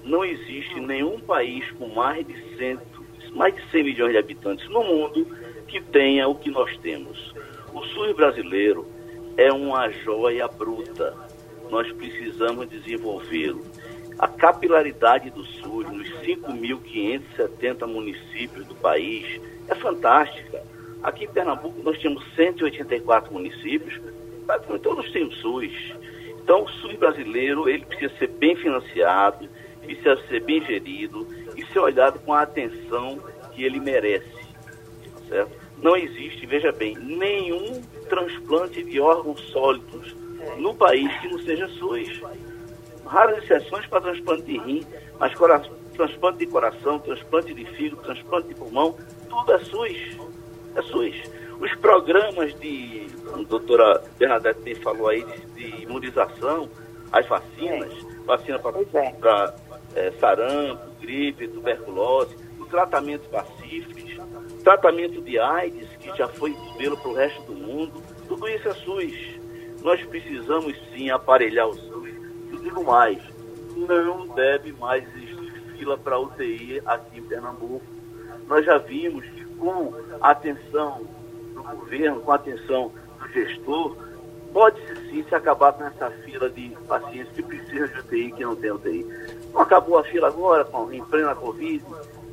Não 0.05 0.25
existe 0.25 0.81
nenhum 0.81 1.21
país 1.21 1.71
com 1.73 1.89
mais 1.89 2.27
de, 2.27 2.57
cento, 2.57 3.05
mais 3.35 3.55
de 3.55 3.71
100 3.71 3.85
milhões 3.85 4.13
de 4.13 4.19
habitantes 4.19 4.69
no 4.69 4.83
mundo 4.83 5.27
que 5.67 5.81
tenha 5.81 6.29
o 6.29 6.35
que 6.35 6.51
nós 6.51 6.77
temos. 6.79 7.33
O 7.73 7.83
SUS 7.85 8.15
brasileiro 8.15 8.87
é 9.37 9.53
uma 9.53 9.91
joia 9.91 10.47
bruta. 10.49 11.15
Nós 11.71 11.91
precisamos 11.93 12.69
desenvolvê-lo. 12.69 13.65
A 14.19 14.29
capilaridade 14.29 15.31
do 15.31 15.45
SUS 15.45 15.91
nos 15.91 16.09
5.570 16.21 17.87
municípios 17.87 18.67
do 18.67 18.75
país 18.75 19.41
é 19.69 19.75
fantástica. 19.75 20.63
Aqui 21.03 21.25
em 21.25 21.29
Pernambuco 21.29 21.83
nós 21.83 21.99
temos 21.99 22.23
184 22.37 23.33
municípios, 23.33 24.01
todos 24.83 25.11
têm 25.13 25.25
o 25.25 25.33
SUS. 25.33 25.73
Então 26.43 26.65
o 26.65 26.69
SUS 26.69 26.95
brasileiro 26.97 27.69
ele 27.69 27.85
precisa 27.85 28.13
ser 28.19 28.29
bem 28.29 28.57
financiado, 28.57 29.49
precisa 29.81 30.17
ser 30.29 30.41
bem 30.43 30.65
gerido 30.65 31.27
e 31.57 31.65
ser 31.67 31.79
olhado 31.79 32.19
com 32.21 32.33
a 32.33 32.43
atenção 32.43 33.19
que 33.53 33.65
ele 33.65 33.81
merece. 33.81 34.43
Certo? 35.29 35.53
Não 35.83 35.97
existe, 35.97 36.47
veja 36.47 36.71
bem, 36.73 36.97
nenhum 36.97 37.83
transplante 38.09 38.83
de 38.83 39.01
órgãos 39.01 39.41
sólidos 39.51 40.15
no 40.59 40.75
país 40.75 41.13
que 41.21 41.29
não 41.29 41.39
seja 41.41 41.69
SUS. 41.69 42.21
Raras 43.07 43.43
exceções 43.43 43.87
para 43.87 44.01
transplante 44.01 44.43
de 44.43 44.59
rim, 44.59 44.87
mas 45.19 45.33
transplante 45.97 46.39
de 46.39 46.47
coração, 46.47 46.99
transplante 46.99 47.53
de 47.55 47.65
fígado, 47.65 48.03
transplante 48.03 48.49
de 48.49 48.55
pulmão, 48.55 48.97
tudo 49.29 49.53
é 49.53 49.59
SUS. 49.59 50.19
É 50.75 50.83
SUS. 50.83 51.15
Os 51.61 51.75
programas 51.77 52.55
de, 52.59 53.07
a 53.33 53.37
doutora 53.43 54.03
Bernadette 54.19 54.75
falou 54.77 55.09
aí, 55.09 55.25
de, 55.25 55.47
de 55.55 55.83
imunização, 55.83 56.69
as 57.11 57.27
vacinas, 57.27 57.93
é. 57.93 58.25
vacina 58.25 58.59
para 58.59 58.81
é. 58.81 60.07
é, 60.07 60.13
sarampo, 60.13 60.91
gripe, 61.01 61.49
tuberculose, 61.49 62.37
o 62.59 62.67
tratamento 62.67 63.29
pacíficos, 63.29 64.19
tratamento 64.65 65.21
de 65.21 65.39
AIDS, 65.39 65.89
que 65.97 66.17
já 66.17 66.29
foi 66.29 66.51
modelo 66.51 66.97
para 66.97 67.11
o 67.11 67.15
resto 67.15 67.43
do 67.43 67.55
mundo, 67.55 68.03
tudo 68.29 68.49
isso 68.49 68.69
é 68.69 68.75
SUS. 68.75 69.41
Nós 69.83 70.03
precisamos 70.05 70.77
sim 70.95 71.11
aparelhar 71.11 71.69
o 71.69 71.75
SUS. 71.75 72.11
E 72.53 72.57
digo 72.59 72.85
mais, 72.85 73.19
não 73.77 74.29
deve 74.29 74.73
mais 74.73 75.05
existir 75.17 75.63
fila 75.77 75.99
para 75.99 76.19
UTI 76.19 76.81
aqui 76.87 77.19
em 77.19 77.23
Pernambuco 77.23 77.93
nós 78.53 78.65
já 78.67 78.79
vimos 78.79 79.25
que 79.25 79.45
com 79.57 79.95
a 80.21 80.31
atenção 80.31 81.07
do 81.55 81.63
governo, 81.63 82.21
com 82.21 82.33
a 82.33 82.35
atenção 82.35 82.93
do 83.23 83.33
gestor, 83.33 83.97
pode-se 84.53 85.11
sim 85.11 85.25
se 85.29 85.35
acabar 85.35 85.73
com 85.73 85.85
essa 85.85 86.11
fila 86.25 86.51
de 86.51 86.71
pacientes 86.87 87.33
que 87.35 87.43
precisam 87.43 87.89
de 87.89 87.99
UTI 88.01 88.33
que 88.33 88.45
não 88.45 88.57
tem 88.57 88.71
UTI. 88.71 89.07
Não 89.53 89.61
acabou 89.61 89.99
a 89.99 90.05
fila 90.05 90.29
agora, 90.29 90.65
com, 90.65 90.93
em 90.93 91.03
plena 91.05 91.35
Covid, 91.35 91.85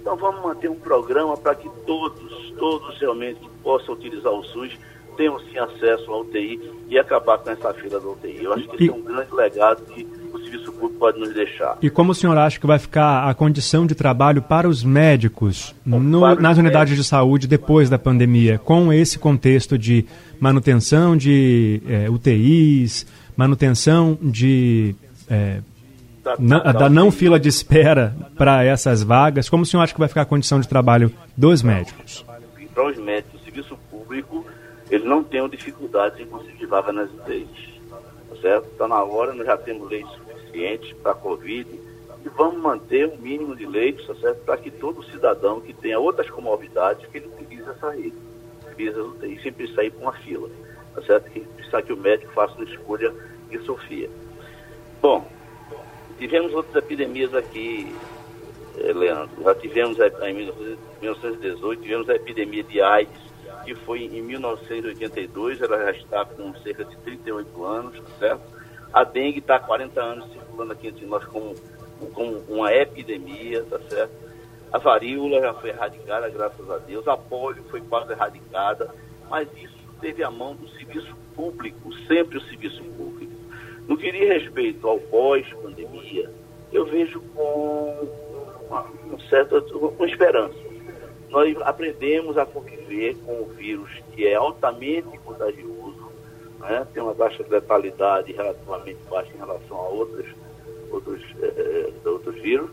então 0.01 0.15
vamos 0.15 0.41
manter 0.41 0.69
um 0.69 0.79
programa 0.79 1.37
para 1.37 1.55
que 1.55 1.69
todos, 1.85 2.51
todos 2.57 2.97
realmente 2.99 3.39
que 3.39 3.49
possam 3.61 3.93
utilizar 3.93 4.31
o 4.31 4.43
SUS 4.43 4.77
tenham 5.17 5.37
sim 5.39 5.57
acesso 5.57 6.11
à 6.13 6.21
UTI 6.21 6.59
e 6.87 6.97
acabar 6.97 7.37
com 7.39 7.49
essa 7.49 7.73
fila 7.73 7.99
da 7.99 8.07
UTI. 8.07 8.43
Eu 8.43 8.53
acho 8.53 8.67
que 8.69 8.85
isso 8.85 8.93
é 8.93 8.95
um 8.95 9.01
grande 9.01 9.35
legado 9.35 9.83
que 9.93 10.03
o 10.37 10.39
serviço 10.39 10.71
público 10.71 10.99
pode 10.99 11.19
nos 11.19 11.33
deixar. 11.33 11.77
E 11.81 11.89
como 11.89 12.11
o 12.11 12.15
senhor 12.15 12.37
acha 12.37 12.59
que 12.59 12.67
vai 12.67 12.79
ficar 12.79 13.29
a 13.29 13.33
condição 13.33 13.85
de 13.85 13.95
trabalho 13.95 14.41
para 14.41 14.67
os 14.67 14.83
médicos 14.83 15.75
no, 15.85 16.21
para 16.21 16.41
nas 16.41 16.57
unidades 16.57 16.91
médicos. 16.91 17.05
de 17.05 17.09
saúde 17.09 17.47
depois 17.47 17.89
da 17.89 17.97
pandemia, 17.97 18.57
com 18.57 18.91
esse 18.91 19.17
contexto 19.17 19.77
de 19.77 20.05
manutenção 20.39 21.15
de 21.15 21.81
é, 21.87 22.09
UTIs, 22.09 23.05
manutenção 23.35 24.17
de 24.21 24.95
é, 25.29 25.61
da, 26.23 26.71
da 26.71 26.89
não 26.89 27.11
fila 27.11 27.39
de 27.39 27.49
espera 27.49 28.15
para 28.37 28.63
essas 28.63 29.01
vagas, 29.01 29.49
como 29.49 29.63
o 29.63 29.65
senhor 29.65 29.81
acha 29.81 29.93
que 29.93 29.99
vai 29.99 30.07
ficar 30.07 30.21
a 30.21 30.25
condição 30.25 30.59
de 30.59 30.67
trabalho 30.67 31.11
dos 31.35 31.63
médicos? 31.63 32.25
Para 32.73 32.87
os 32.87 32.97
médicos, 32.97 33.41
o 33.41 33.43
serviço 33.43 33.77
público 33.89 34.45
eles 34.89 35.05
não 35.05 35.23
tenham 35.23 35.47
dificuldades 35.47 36.19
em 36.19 36.25
conseguir 36.25 36.65
vaga 36.65 36.91
nas 36.91 37.09
UTIs. 37.11 37.78
Certo? 38.41 38.67
Está 38.67 38.87
na 38.87 39.03
hora, 39.03 39.33
nós 39.33 39.45
já 39.45 39.57
temos 39.57 39.89
leitos 39.89 40.13
suficientes 40.13 40.93
para 41.01 41.11
a 41.11 41.15
Covid 41.15 41.69
e 42.25 42.29
vamos 42.29 42.61
manter 42.61 43.07
o 43.07 43.13
um 43.13 43.17
mínimo 43.17 43.55
de 43.55 43.65
leitos, 43.65 44.05
tá 44.07 44.15
certo? 44.15 44.43
Para 44.43 44.57
que 44.57 44.71
todo 44.71 45.03
cidadão 45.03 45.61
que 45.61 45.73
tenha 45.73 45.99
outras 45.99 46.29
comorbidades, 46.29 47.05
que 47.09 47.17
ele 47.17 47.27
utilize 47.27 47.69
essa 47.69 47.91
rede, 47.91 48.13
utilize 48.71 48.99
as 48.99 49.05
UTIs 49.05 49.43
sem 49.43 49.53
precisar 49.53 49.83
ir 49.83 49.91
para 49.91 50.01
uma 50.01 50.13
fila, 50.13 50.49
tá 50.95 51.01
certo? 51.03 51.29
Que 51.31 51.39
precisar 51.41 51.81
que 51.81 51.93
o 51.93 51.97
médico 51.97 52.31
faça 52.33 52.55
uma 52.55 52.65
escolha 52.65 53.13
de 53.49 53.59
Sofia. 53.59 54.09
Bom, 55.01 55.25
tivemos 56.17 56.53
outras 56.53 56.75
epidemias 56.75 57.33
aqui, 57.33 57.93
eh, 58.77 58.93
Leandro. 58.93 59.43
Já 59.43 59.55
tivemos 59.55 59.97
em 59.99 60.33
1918, 60.33 61.81
tivemos 61.81 62.09
a 62.09 62.15
epidemia 62.15 62.63
de 62.63 62.81
AIDS, 62.81 63.28
que 63.63 63.75
foi 63.75 64.03
em 64.03 64.21
1982, 64.21 65.61
ela 65.61 65.77
já 65.85 65.91
está 65.91 66.25
com 66.25 66.53
cerca 66.55 66.85
de 66.85 66.95
38 66.97 67.65
anos, 67.65 68.01
certo? 68.17 68.41
A 68.91 69.03
dengue 69.03 69.39
está 69.39 69.55
há 69.55 69.59
40 69.59 70.01
anos 70.01 70.31
circulando 70.31 70.73
aqui 70.73 70.87
entre 70.87 71.05
nós 71.05 71.23
como, 71.25 71.55
como 72.13 72.37
uma 72.47 72.73
epidemia, 72.73 73.63
tá 73.69 73.79
certo? 73.87 74.11
A 74.71 74.77
varíola 74.77 75.41
já 75.41 75.53
foi 75.53 75.69
erradicada, 75.69 76.29
graças 76.29 76.69
a 76.69 76.77
Deus. 76.77 77.07
A 77.07 77.17
polio 77.17 77.63
foi 77.69 77.81
quase 77.81 78.11
erradicada, 78.11 78.93
mas 79.29 79.47
isso 79.57 79.77
teve 79.99 80.23
a 80.23 80.29
mão 80.29 80.55
do 80.55 80.67
serviço 80.69 81.15
público, 81.35 81.93
sempre 82.07 82.37
o 82.37 82.41
serviço 82.41 82.83
público. 82.83 83.33
No 83.87 83.97
que 83.97 84.11
diz 84.11 84.29
respeito 84.29 84.87
ao 84.87 84.99
pós-pandemia, 84.99 86.29
eu 86.71 86.85
vejo 86.85 87.19
com 87.35 88.07
uma, 88.69 88.81
uma 88.81 89.19
certa 89.29 89.59
com 89.61 90.05
esperança. 90.05 90.68
Nós 91.29 91.55
aprendemos 91.61 92.37
a 92.37 92.45
conviver 92.45 93.15
com 93.25 93.41
o 93.41 93.45
vírus 93.55 93.89
que 94.13 94.27
é 94.27 94.35
altamente 94.35 95.17
contagioso, 95.19 96.11
né? 96.59 96.85
tem 96.93 97.01
uma 97.01 97.13
de 97.13 97.49
letalidade 97.49 98.31
relativamente 98.31 98.99
baixa 99.09 99.31
em 99.33 99.37
relação 99.37 99.77
a 99.77 99.89
outros, 99.89 100.25
outros, 100.91 101.21
eh, 101.41 101.91
outros 102.05 102.35
vírus, 102.41 102.69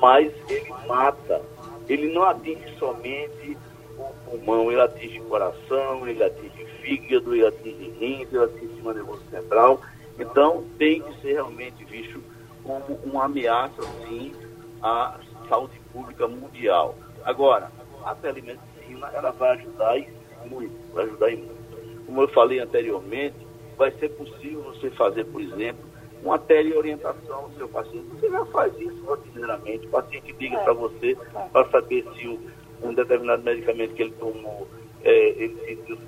mas 0.00 0.32
ele 0.48 0.72
mata. 0.86 1.42
Ele 1.88 2.12
não 2.12 2.22
atinge 2.22 2.76
somente 2.78 3.56
o 3.98 4.30
pulmão, 4.30 4.70
ele 4.70 4.80
atinge 4.80 5.20
o 5.20 5.24
coração, 5.24 6.06
ele 6.06 6.22
atinge 6.22 6.62
o 6.62 6.66
fígado, 6.80 7.34
ele 7.34 7.46
atinge 7.46 7.90
rins, 7.98 8.32
ele 8.32 8.44
atinge 8.44 8.66
o 8.66 8.68
sistema 8.68 8.94
nervoso 8.94 9.22
central. 9.30 9.80
Então, 10.18 10.64
tem 10.78 11.02
que 11.02 11.20
ser 11.20 11.34
realmente 11.34 11.84
visto 11.84 12.22
como 12.62 12.98
uma 13.04 13.24
ameaça, 13.24 13.82
sim, 14.08 14.32
à 14.82 15.18
saúde 15.48 15.80
pública 15.92 16.26
mundial. 16.26 16.94
Agora, 17.24 17.70
a 18.06 18.14
telemedicina, 18.14 19.10
ela 19.12 19.32
vai 19.32 19.50
ajudar 19.58 19.96
muito, 20.46 20.94
vai 20.94 21.04
ajudar 21.04 21.30
muito. 21.30 22.06
Como 22.06 22.22
eu 22.22 22.28
falei 22.28 22.60
anteriormente, 22.60 23.36
vai 23.76 23.90
ser 23.98 24.10
possível 24.10 24.62
você 24.62 24.90
fazer, 24.90 25.24
por 25.24 25.40
exemplo, 25.40 25.84
uma 26.22 26.38
teleorientação 26.38 27.48
do 27.48 27.56
seu 27.56 27.68
paciente. 27.68 28.06
Você 28.12 28.30
já 28.30 28.44
faz 28.46 28.72
isso 28.78 29.04
rotineiramente. 29.04 29.86
O 29.86 29.90
paciente 29.90 30.32
liga 30.38 30.56
é. 30.56 30.64
para 30.64 30.72
você 30.72 31.12
é. 31.12 31.48
para 31.48 31.68
saber 31.68 32.06
se 32.14 32.28
o, 32.28 32.40
um 32.82 32.94
determinado 32.94 33.42
medicamento 33.42 33.94
que 33.94 34.02
ele 34.02 34.12
tomou, 34.12 34.68
é, 35.02 35.28
ele 35.30 35.56
sentiu 35.66 35.98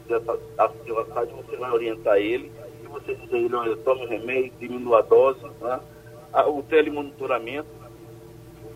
assistilacidade, 0.57 1.33
você 1.33 1.57
vai 1.57 1.71
orientar 1.73 2.17
ele 2.17 2.51
e 2.83 2.87
você 2.87 3.15
diz 3.17 3.33
a 3.33 3.39
ele, 3.39 3.55
olha, 3.55 3.77
tome 3.79 4.07
o 4.07 4.09
remédio, 4.09 4.53
diminua 4.61 5.01
a 5.01 5.03
dose. 5.03 5.41
Né? 5.61 5.81
O 6.47 6.63
telemonitoramento, 6.63 7.69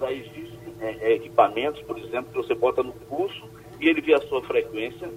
já 0.01 0.11
existem 0.11 0.52
é, 0.83 0.97
é, 1.01 1.15
equipamentos, 1.15 1.81
por 1.83 1.97
exemplo, 1.97 2.33
que 2.33 2.37
você 2.37 2.55
bota 2.55 2.83
no 2.83 2.93
pulso 2.93 3.45
e 3.81 3.89
ele 3.89 4.01
vê 4.01 4.15
a 4.15 4.21
sua 4.23 4.43
frequência 4.43 5.09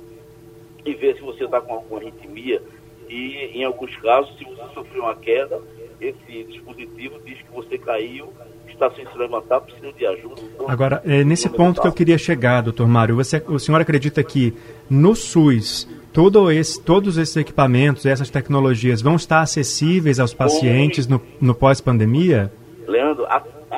e 0.85 0.93
vê 0.93 1.15
se 1.15 1.21
você 1.21 1.45
está 1.45 1.59
com 1.59 1.73
alguma 1.73 1.99
arritmia 1.99 2.61
e, 3.09 3.51
em 3.53 3.63
alguns 3.63 3.95
casos, 3.97 4.37
se 4.37 4.45
você 4.45 4.63
sofreu 4.73 5.03
uma 5.03 5.15
queda, 5.15 5.59
esse 5.99 6.43
dispositivo 6.43 7.19
diz 7.25 7.41
que 7.41 7.51
você 7.51 7.77
caiu, 7.77 8.31
está 8.67 8.91
sem 8.91 9.05
se 9.07 9.17
levantar, 9.17 9.61
precisa 9.61 9.91
de 9.93 10.05
ajuda. 10.05 10.41
Agora, 10.67 11.01
é 11.05 11.23
nesse 11.23 11.49
ponto 11.49 11.81
que 11.81 11.87
eu 11.87 11.93
queria 11.93 12.17
chegar, 12.17 12.61
doutor 12.61 12.87
Mário, 12.87 13.15
você, 13.15 13.43
o 13.47 13.57
senhor 13.57 13.79
acredita 13.81 14.23
que 14.23 14.53
no 14.89 15.15
SUS 15.15 15.87
todo 16.11 16.51
esse, 16.51 16.81
todos 16.81 17.17
esses 17.17 17.35
equipamentos, 17.35 18.05
essas 18.05 18.29
tecnologias 18.29 19.01
vão 19.01 19.15
estar 19.15 19.41
acessíveis 19.41 20.19
aos 20.19 20.33
pacientes 20.33 21.07
no, 21.07 21.21
no 21.41 21.55
pós-pandemia? 21.55 22.51
Leandro, 22.87 23.25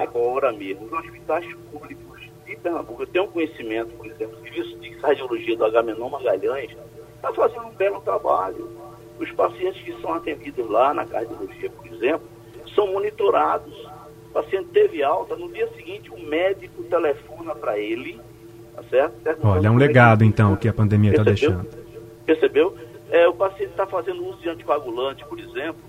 agora 0.03 0.51
mesmo, 0.51 0.85
os 0.85 0.91
hospitais 0.93 1.45
públicos 1.71 2.21
de 2.45 2.55
Pernambuco, 2.55 3.03
eu 3.03 3.07
tenho 3.07 3.25
um 3.25 3.31
conhecimento, 3.31 3.91
por 3.93 4.05
exemplo, 4.05 4.37
o 4.37 4.41
Serviço 4.41 4.77
de 4.79 4.89
Radiologia 4.97 5.57
do 5.57 5.65
Agamenon 5.65 6.09
Magalhães 6.09 6.75
está 7.15 7.33
fazendo 7.33 7.67
um 7.67 7.71
belo 7.71 8.01
trabalho 8.01 8.87
os 9.19 9.31
pacientes 9.31 9.81
que 9.81 9.99
são 10.01 10.13
atendidos 10.13 10.69
lá 10.69 10.93
na 10.93 11.05
cardiologia, 11.05 11.69
por 11.69 11.87
exemplo, 11.87 12.27
são 12.75 12.87
monitorados. 12.91 13.73
O 14.29 14.33
paciente 14.33 14.69
teve 14.69 15.03
alta, 15.03 15.35
no 15.35 15.51
dia 15.51 15.67
seguinte 15.75 16.11
o 16.11 16.19
médico 16.19 16.83
telefona 16.83 17.55
para 17.55 17.79
ele, 17.79 18.19
tá 18.75 18.83
certo? 18.83 19.15
Olha, 19.43 19.67
é 19.67 19.71
um 19.71 19.77
legado 19.77 20.23
então 20.23 20.55
que 20.55 20.67
a 20.67 20.73
pandemia 20.73 21.11
está 21.11 21.23
deixando. 21.23 21.65
Percebeu? 22.25 22.75
É, 23.09 23.27
o 23.27 23.33
paciente 23.33 23.71
está 23.71 23.87
fazendo 23.87 24.23
uso 24.25 24.39
de 24.41 24.49
anticoagulante, 24.49 25.25
por 25.25 25.39
exemplo, 25.39 25.81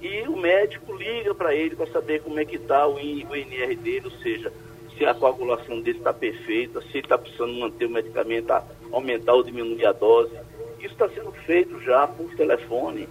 e 0.00 0.22
o 0.28 0.36
médico 0.36 0.94
liga 0.94 1.34
para 1.34 1.54
ele 1.54 1.76
para 1.76 1.86
saber 1.88 2.22
como 2.22 2.38
é 2.38 2.44
que 2.44 2.56
está 2.56 2.86
o, 2.86 2.94
o 2.94 2.98
INR 2.98 3.76
dele, 3.76 4.06
ou 4.06 4.22
seja, 4.22 4.52
se 4.96 5.04
a 5.04 5.14
coagulação 5.14 5.80
dele 5.80 5.98
está 5.98 6.12
perfeita, 6.12 6.80
se 6.82 6.88
ele 6.88 7.00
está 7.00 7.18
precisando 7.18 7.52
manter 7.54 7.86
o 7.86 7.90
medicamento, 7.90 8.52
aumentar 8.92 9.34
ou 9.34 9.42
diminuir 9.42 9.86
a 9.86 9.92
dose. 9.92 10.32
Isso 10.78 10.92
está 10.92 11.08
sendo 11.08 11.32
feito 11.32 11.80
já 11.80 12.06
por 12.06 12.34
telefone. 12.34 13.08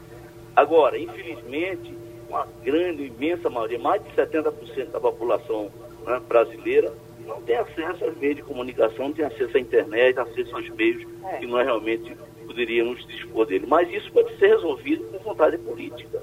Agora, 0.55 0.97
infelizmente, 0.97 1.95
uma 2.27 2.47
grande, 2.63 3.05
imensa 3.05 3.49
maioria, 3.49 3.79
mais 3.79 4.03
de 4.03 4.09
70% 4.11 4.91
da 4.91 4.99
população 4.99 5.71
né, 6.05 6.21
brasileira, 6.27 6.93
não 7.25 7.41
tem 7.41 7.55
acesso 7.55 8.05
às 8.05 8.17
meios 8.17 8.37
de 8.37 8.43
comunicação, 8.43 9.07
não 9.07 9.13
tem 9.13 9.25
acesso 9.25 9.55
à 9.55 9.59
internet, 9.59 10.19
acesso 10.19 10.55
aos 10.55 10.69
meios 10.69 11.05
é. 11.25 11.37
que 11.37 11.47
nós 11.47 11.65
realmente 11.65 12.15
poderíamos 12.45 13.05
dispor 13.07 13.45
dele. 13.45 13.65
Mas 13.67 13.91
isso 13.91 14.11
pode 14.11 14.35
ser 14.37 14.47
resolvido 14.47 15.03
com 15.05 15.19
vontade 15.19 15.57
política. 15.59 16.21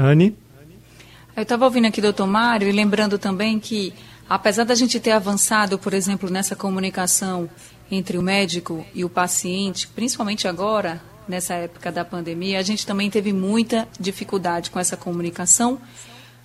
Anne? 0.00 0.36
Eu 1.36 1.42
estava 1.42 1.64
ouvindo 1.64 1.86
aqui 1.86 2.00
doutor 2.00 2.26
Mário 2.26 2.68
e 2.68 2.72
lembrando 2.72 3.18
também 3.18 3.58
que, 3.58 3.92
apesar 4.28 4.64
da 4.64 4.74
gente 4.74 4.98
ter 4.98 5.12
avançado, 5.12 5.78
por 5.78 5.94
exemplo, 5.94 6.30
nessa 6.30 6.56
comunicação 6.56 7.48
entre 7.90 8.16
o 8.18 8.22
médico 8.22 8.84
e 8.94 9.04
o 9.04 9.08
paciente, 9.08 9.86
principalmente 9.88 10.48
agora, 10.48 11.02
nessa 11.28 11.54
época 11.54 11.92
da 11.92 12.04
pandemia, 12.04 12.58
a 12.58 12.62
gente 12.62 12.86
também 12.86 13.10
teve 13.10 13.32
muita 13.32 13.86
dificuldade 13.98 14.70
com 14.70 14.78
essa 14.78 14.96
comunicação, 14.96 15.80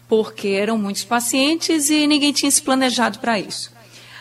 porque 0.08 0.50
eram 0.50 0.78
muitos 0.78 1.04
pacientes 1.04 1.89
e 1.89 2.06
ninguém 2.06 2.32
tinha 2.32 2.52
se 2.52 2.62
planejado 2.62 3.20
para 3.20 3.39
isso. 3.39 3.74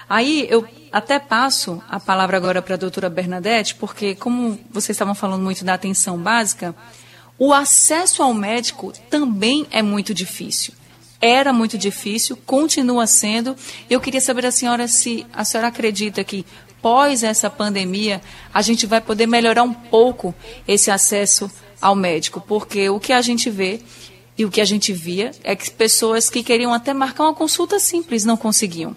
Aí 0.09 0.47
eu 0.51 0.66
até 0.92 1.18
passo 1.18 1.83
a 1.88 1.99
palavra 1.99 2.37
agora 2.37 2.62
para 2.62 2.75
a 2.75 2.79
doutora 2.79 3.11
Bernadette, 3.11 3.75
porque 3.75 4.14
como 4.14 4.59
vocês 4.70 4.94
estavam 4.94 5.14
falando 5.14 5.42
muito 5.42 5.64
da 5.64 5.75
atenção 5.75 6.18
básica, 6.18 6.75
o 7.38 7.53
acesso 7.53 8.23
ao 8.23 8.33
médico 8.33 8.92
também 9.11 9.66
é 9.70 9.83
muito 9.83 10.14
difícil. 10.14 10.73
Era 11.20 11.53
muito 11.53 11.79
difícil, 11.79 12.37
continua 12.44 13.07
sendo. 13.07 13.57
Eu 13.88 14.01
queria 14.01 14.20
saber 14.20 14.42
da 14.42 14.51
senhora 14.51 14.87
se 14.87 15.27
a 15.33 15.44
senhora 15.44 15.68
acredita 15.68 16.23
que 16.23 16.44
pós 16.83 17.23
essa 17.23 17.49
pandemia, 17.49 18.20
a 18.53 18.61
gente 18.61 18.87
vai 18.87 19.01
poder 19.01 19.27
melhorar 19.27 19.62
um 19.62 19.73
pouco 19.73 20.35
esse 20.68 20.90
acesso 20.90 21.51
ao 21.81 21.97
médico, 21.97 22.42
porque 22.42 22.90
o 22.90 23.01
que 23.01 23.11
a 23.11 23.23
gente 23.23 23.49
vê 23.49 23.81
e 24.37 24.44
o 24.44 24.51
que 24.51 24.61
a 24.61 24.64
gente 24.66 24.92
via 24.92 25.31
é 25.42 25.57
que 25.57 25.70
pessoas 25.70 26.29
que 26.29 26.42
queriam 26.42 26.75
até 26.75 26.92
marcar 26.92 27.25
uma 27.25 27.35
consulta 27.35 27.79
simples 27.79 28.27
não 28.27 28.37
conseguiam. 28.37 28.94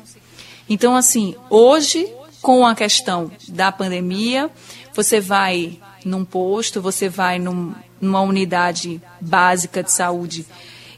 Então, 0.70 0.98
assim, 0.98 1.34
hoje, 1.50 2.12
com 2.42 2.66
a 2.68 2.76
questão 2.76 3.32
da 3.48 3.72
pandemia, 3.72 4.52
você 4.94 5.22
vai 5.22 5.80
num 6.04 6.26
posto, 6.26 6.82
você 6.82 7.08
vai 7.08 7.40
num, 7.40 7.74
numa 8.00 8.22
unidade 8.22 9.02
básica 9.20 9.84
de 9.84 9.92
saúde 9.92 10.46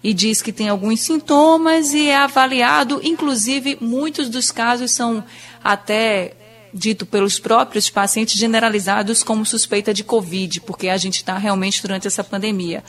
e 0.03 0.13
diz 0.13 0.41
que 0.41 0.53
tem 0.53 0.69
alguns 0.69 1.01
sintomas 1.01 1.93
e 1.93 2.07
é 2.07 2.15
avaliado, 2.15 3.01
inclusive 3.03 3.77
muitos 3.81 4.29
dos 4.29 4.51
casos 4.51 4.91
são 4.91 5.23
até 5.63 6.33
dito 6.73 7.05
pelos 7.05 7.39
próprios 7.39 7.89
pacientes 7.89 8.37
generalizados 8.39 9.23
como 9.23 9.45
suspeita 9.45 9.93
de 9.93 10.03
Covid, 10.03 10.61
porque 10.61 10.87
a 10.87 10.97
gente 10.97 11.15
está 11.15 11.37
realmente 11.37 11.81
durante 11.81 12.07
essa 12.07 12.23
pandemia. 12.23 12.83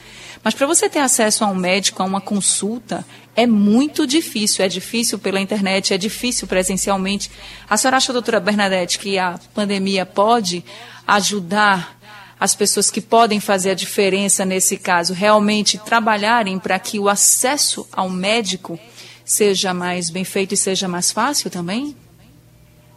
Mas 0.45 0.55
para 0.55 0.67
você 0.67 0.89
ter 0.89 0.99
acesso 0.99 1.45
a 1.45 1.49
um 1.49 1.55
médico, 1.55 2.03
a 2.03 2.07
uma 2.07 2.21
consulta, 2.21 3.05
é 3.35 3.47
muito 3.47 4.07
difícil. 4.07 4.65
É 4.65 4.69
difícil 4.69 5.19
pela 5.19 5.41
internet, 5.41 5.95
é 5.95 5.99
difícil 5.99 6.47
presencialmente. 6.47 7.31
A 7.69 7.77
senhora 7.77 7.97
acha, 7.97 8.13
doutora 8.13 8.39
Bernadette, 8.39 8.99
que 8.99 9.19
a 9.19 9.41
pandemia 9.55 10.05
pode 10.05 10.65
ajudar 11.07 12.00
as 12.41 12.55
pessoas 12.55 12.91
que 12.91 13.03
podem 13.03 13.39
fazer 13.39 13.71
a 13.71 13.75
diferença 13.75 14.47
nesse 14.47 14.79
caso 14.79 15.13
realmente 15.13 15.79
trabalharem 15.79 16.59
para 16.59 16.79
que 16.79 16.99
o 16.99 17.07
acesso 17.07 17.87
ao 17.93 18.09
médico 18.09 18.81
seja 19.23 19.75
mais 19.75 20.09
bem 20.09 20.25
feito 20.25 20.55
e 20.55 20.57
seja 20.57 20.89
mais 20.89 21.13
fácil 21.13 21.51
também? 21.51 21.95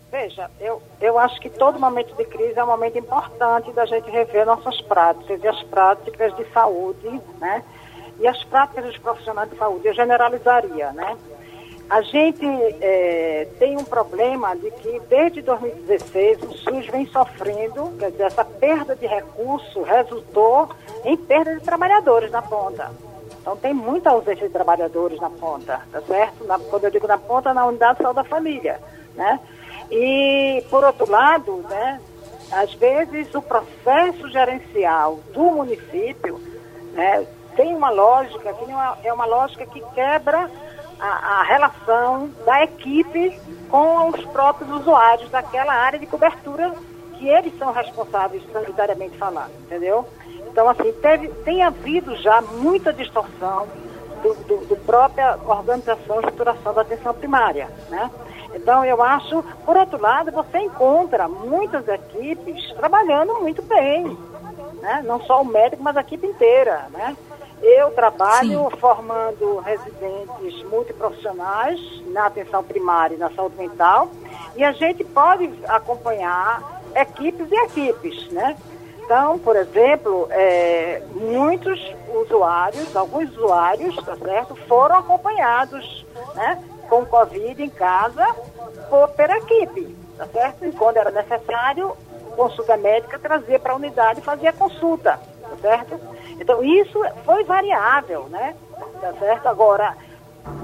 Veja, 0.09 0.49
eu, 0.61 0.81
eu 1.01 1.19
acho 1.19 1.39
que 1.41 1.49
todo 1.49 1.79
momento 1.79 2.15
de 2.15 2.23
crise 2.23 2.57
é 2.57 2.63
um 2.63 2.67
momento 2.67 2.97
importante 2.97 3.71
da 3.73 3.85
gente 3.85 4.09
rever 4.09 4.45
nossas 4.45 4.79
práticas 4.81 5.43
e 5.43 5.47
as 5.47 5.61
práticas 5.63 6.35
de 6.37 6.45
saúde, 6.53 7.21
né? 7.39 7.63
E 8.19 8.27
as 8.27 8.41
práticas 8.45 8.85
dos 8.85 8.97
profissionais 8.99 9.49
de 9.49 9.57
saúde, 9.57 9.87
eu 9.87 9.93
generalizaria, 9.93 10.91
né? 10.91 11.17
A 11.89 12.01
gente 12.01 12.45
é, 12.81 13.47
tem 13.59 13.77
um 13.77 13.83
problema 13.83 14.55
de 14.55 14.71
que 14.71 14.99
desde 15.09 15.41
2016 15.41 16.41
o 16.43 16.53
SUS 16.53 16.87
vem 16.87 17.05
sofrendo, 17.07 17.93
quer 17.99 18.11
dizer, 18.11 18.23
essa 18.23 18.45
perda 18.45 18.95
de 18.95 19.05
recurso 19.05 19.83
resultou 19.83 20.69
em 21.03 21.15
perda 21.17 21.55
de 21.55 21.61
trabalhadores 21.61 22.31
na 22.31 22.41
ponta. 22.41 22.91
Então 23.41 23.57
tem 23.57 23.73
muita 23.73 24.09
ausência 24.09 24.47
de 24.47 24.53
trabalhadores 24.53 25.19
na 25.19 25.29
ponta, 25.29 25.81
tá 25.91 26.01
certo? 26.01 26.45
Na, 26.45 26.57
quando 26.57 26.85
eu 26.85 26.91
digo 26.91 27.05
na 27.05 27.17
ponta, 27.17 27.53
na 27.53 27.65
unidade 27.65 27.97
de 27.97 28.03
saúde 28.03 28.15
da 28.15 28.23
família, 28.23 28.79
né? 29.15 29.39
E, 29.91 30.63
por 30.69 30.83
outro 30.83 31.11
lado, 31.11 31.57
né, 31.69 31.99
às 32.51 32.73
vezes 32.73 33.33
o 33.35 33.41
processo 33.41 34.29
gerencial 34.29 35.19
do 35.33 35.43
município 35.43 36.39
né, 36.93 37.25
tem 37.55 37.75
uma 37.75 37.89
lógica, 37.89 38.53
tem 38.53 38.69
uma, 38.69 38.97
é 39.03 39.13
uma 39.13 39.25
lógica 39.25 39.65
que 39.65 39.81
quebra 39.93 40.49
a, 41.03 41.39
a, 41.39 41.43
relação 41.43 42.29
da 42.45 42.63
equipe 42.63 43.37
com 43.69 44.07
os 44.09 44.23
próprios 44.27 44.71
usuários 44.71 45.29
daquela 45.29 45.73
área 45.73 45.99
de 45.99 46.05
cobertura 46.05 46.73
que 47.17 47.27
eles 47.27 47.57
são 47.57 47.73
responsáveis 47.73 48.41
sanitariamente 48.53 49.17
falando, 49.17 49.51
entendeu? 49.65 50.07
Então, 50.47 50.69
assim, 50.69 50.93
teve, 50.93 51.27
tem 51.43 51.61
havido 51.61 52.15
já 52.17 52.41
muita 52.41 52.93
distorção 52.93 53.67
do, 54.21 54.33
do, 54.45 54.65
do 54.65 54.75
própria 54.77 55.37
organização 55.45 56.17
e 56.17 56.19
estruturação 56.19 56.73
da 56.73 56.81
atenção 56.81 57.13
primária, 57.13 57.69
né? 57.89 58.09
Então, 58.55 58.85
eu 58.85 59.01
acho, 59.01 59.43
por 59.65 59.75
outro 59.75 59.99
lado, 59.99 60.31
você 60.31 60.59
encontra 60.59 61.27
muitas 61.27 61.85
equipes 61.87 62.71
trabalhando 62.75 63.41
muito 63.41 63.61
bem, 63.63 64.17
né? 64.79 65.01
Não 65.05 65.19
só 65.21 65.41
o 65.41 65.45
médico, 65.45 65.83
mas 65.83 65.97
a 65.97 66.01
equipe 66.01 66.27
inteira, 66.27 66.85
né? 66.91 67.17
Eu 67.63 67.91
trabalho 67.91 68.69
Sim. 68.69 68.77
formando 68.77 69.59
residentes 69.59 70.63
multiprofissionais 70.69 71.79
na 72.07 72.25
atenção 72.25 72.61
primária 72.61 73.15
e 73.15 73.17
na 73.17 73.31
saúde 73.31 73.55
mental 73.55 74.09
e 74.55 74.63
a 74.63 74.73
gente 74.73 75.01
pode 75.05 75.49
acompanhar 75.67 76.81
equipes 76.93 77.49
e 77.49 77.55
equipes, 77.55 78.29
né? 78.31 78.57
Então, 78.99 79.39
por 79.39 79.55
exemplo, 79.55 80.27
é, 80.29 81.01
muitos 81.15 81.79
usuários, 82.13 82.95
alguns 82.95 83.29
usuários, 83.31 83.95
tá 84.03 84.15
certo, 84.17 84.55
foram 84.67 84.97
acompanhados, 84.97 86.05
né, 86.35 86.61
com 86.89 87.05
Covid 87.05 87.63
em 87.63 87.69
casa 87.69 88.25
por, 88.89 89.09
pela 89.09 89.37
equipe, 89.37 89.95
tá 90.17 90.27
certo? 90.27 90.65
E 90.65 90.71
quando 90.71 90.97
era 90.97 91.11
necessário, 91.11 91.95
consulta 92.35 92.77
médica 92.77 93.19
trazia 93.19 93.59
para 93.59 93.73
a 93.73 93.75
unidade 93.75 94.19
e 94.19 94.23
fazia 94.23 94.53
consulta, 94.53 95.19
tá 95.41 95.57
certo? 95.61 95.99
Então, 96.43 96.61
isso 96.61 97.01
foi 97.23 97.45
variável, 97.45 98.25
né? 98.29 98.53
Tá 98.99 99.13
certo? 99.13 99.47
Agora, 99.47 99.95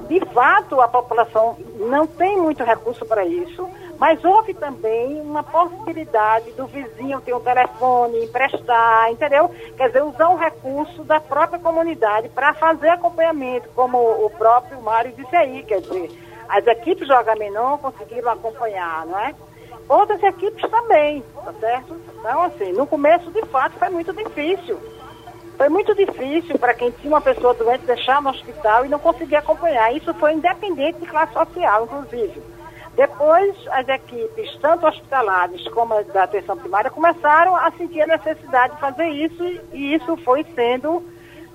de 0.10 0.20
fato, 0.34 0.82
a 0.82 0.90
população 0.90 1.56
não 1.78 2.06
tem 2.06 2.38
muito 2.38 2.66
recurso 2.66 3.06
para 3.06 3.26
isso, 3.26 3.66
mas 3.98 4.22
houve 4.26 4.54
também 4.54 5.22
uma 5.22 5.42
possibilidade 5.42 6.52
do 6.52 6.68
vizinho 6.68 7.22
ter 7.22 7.34
um 7.34 7.40
telefone, 7.40 8.26
emprestar, 8.26 9.10
entendeu? 9.10 9.50
Quer 9.78 9.88
dizer, 9.88 10.04
usar 10.04 10.28
um 10.28 10.36
recurso 10.36 11.06
da 11.06 11.22
própria 11.22 11.60
comunidade 11.60 12.28
para 12.28 12.54
fazer 12.56 12.90
acompanhamento, 12.90 13.70
como 13.74 13.98
o 13.98 14.30
próprio 14.32 14.82
Mário 14.82 15.14
disse 15.14 15.34
aí, 15.34 15.64
quer 15.64 15.80
dizer, 15.80 16.12
as 16.50 16.68
equipes 16.68 17.08
do 17.08 17.14
Agamenon 17.14 17.78
conseguiram 17.78 18.30
acompanhar, 18.30 19.06
não 19.06 19.18
é? 19.18 19.34
Outras 19.88 20.22
equipes 20.24 20.70
também, 20.70 21.24
tá 21.46 21.54
certo? 21.54 21.96
Então, 22.20 22.44
assim, 22.44 22.74
no 22.74 22.86
começo, 22.86 23.32
de 23.32 23.46
fato, 23.46 23.80
foi 23.80 23.90
muito 23.90 24.12
difícil. 24.12 24.78
Foi 25.60 25.68
muito 25.68 25.94
difícil 25.94 26.58
para 26.58 26.74
quem 26.74 26.90
tinha 26.90 27.12
uma 27.14 27.20
pessoa 27.20 27.54
doente 27.54 27.86
deixar 27.86 28.22
no 28.22 28.30
hospital 28.30 28.86
e 28.86 28.88
não 28.88 28.98
conseguir 28.98 29.36
acompanhar. 29.36 29.94
Isso 29.94 30.14
foi 30.14 30.32
independente 30.32 31.00
de 31.00 31.06
classe 31.06 31.34
social, 31.34 31.84
inclusive. 31.84 32.42
Depois, 32.96 33.54
as 33.68 33.86
equipes, 33.90 34.58
tanto 34.62 34.88
hospitalares 34.88 35.68
como 35.68 36.02
da 36.06 36.24
atenção 36.24 36.56
primária, 36.56 36.90
começaram 36.90 37.58
a 37.58 37.70
sentir 37.72 38.02
a 38.04 38.08
necessidade 38.08 38.76
de 38.76 38.80
fazer 38.80 39.10
isso 39.10 39.44
e 39.74 39.96
isso 39.96 40.16
foi 40.24 40.46
sendo, 40.56 41.04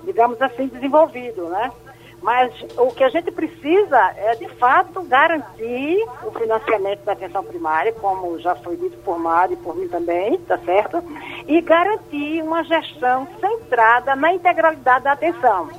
digamos 0.03 0.39
assim, 0.39 0.67
desenvolvido, 0.67 1.49
né? 1.49 1.71
Mas 2.25 2.51
o 2.75 2.87
que 2.87 3.03
a 3.03 3.09
gente 3.09 3.29
precisa 3.29 3.99
é, 4.17 4.33
de 4.33 4.49
fato, 4.55 5.03
garantir 5.03 6.03
o 6.23 6.31
financiamento 6.31 7.03
da 7.03 7.11
atenção 7.11 7.43
primária, 7.43 7.93
como 7.93 8.39
já 8.39 8.55
foi 8.55 8.75
dito 8.77 8.97
por 9.05 9.19
Mário 9.19 9.53
e 9.53 9.57
por 9.57 9.75
mim 9.75 9.87
também, 9.87 10.35
tá 10.39 10.57
certo? 10.57 11.03
E 11.47 11.61
garantir 11.61 12.41
uma 12.41 12.63
gestão 12.63 13.27
centrada 13.39 14.15
na 14.15 14.33
integralidade 14.33 15.03
da 15.03 15.11
atenção. 15.11 15.69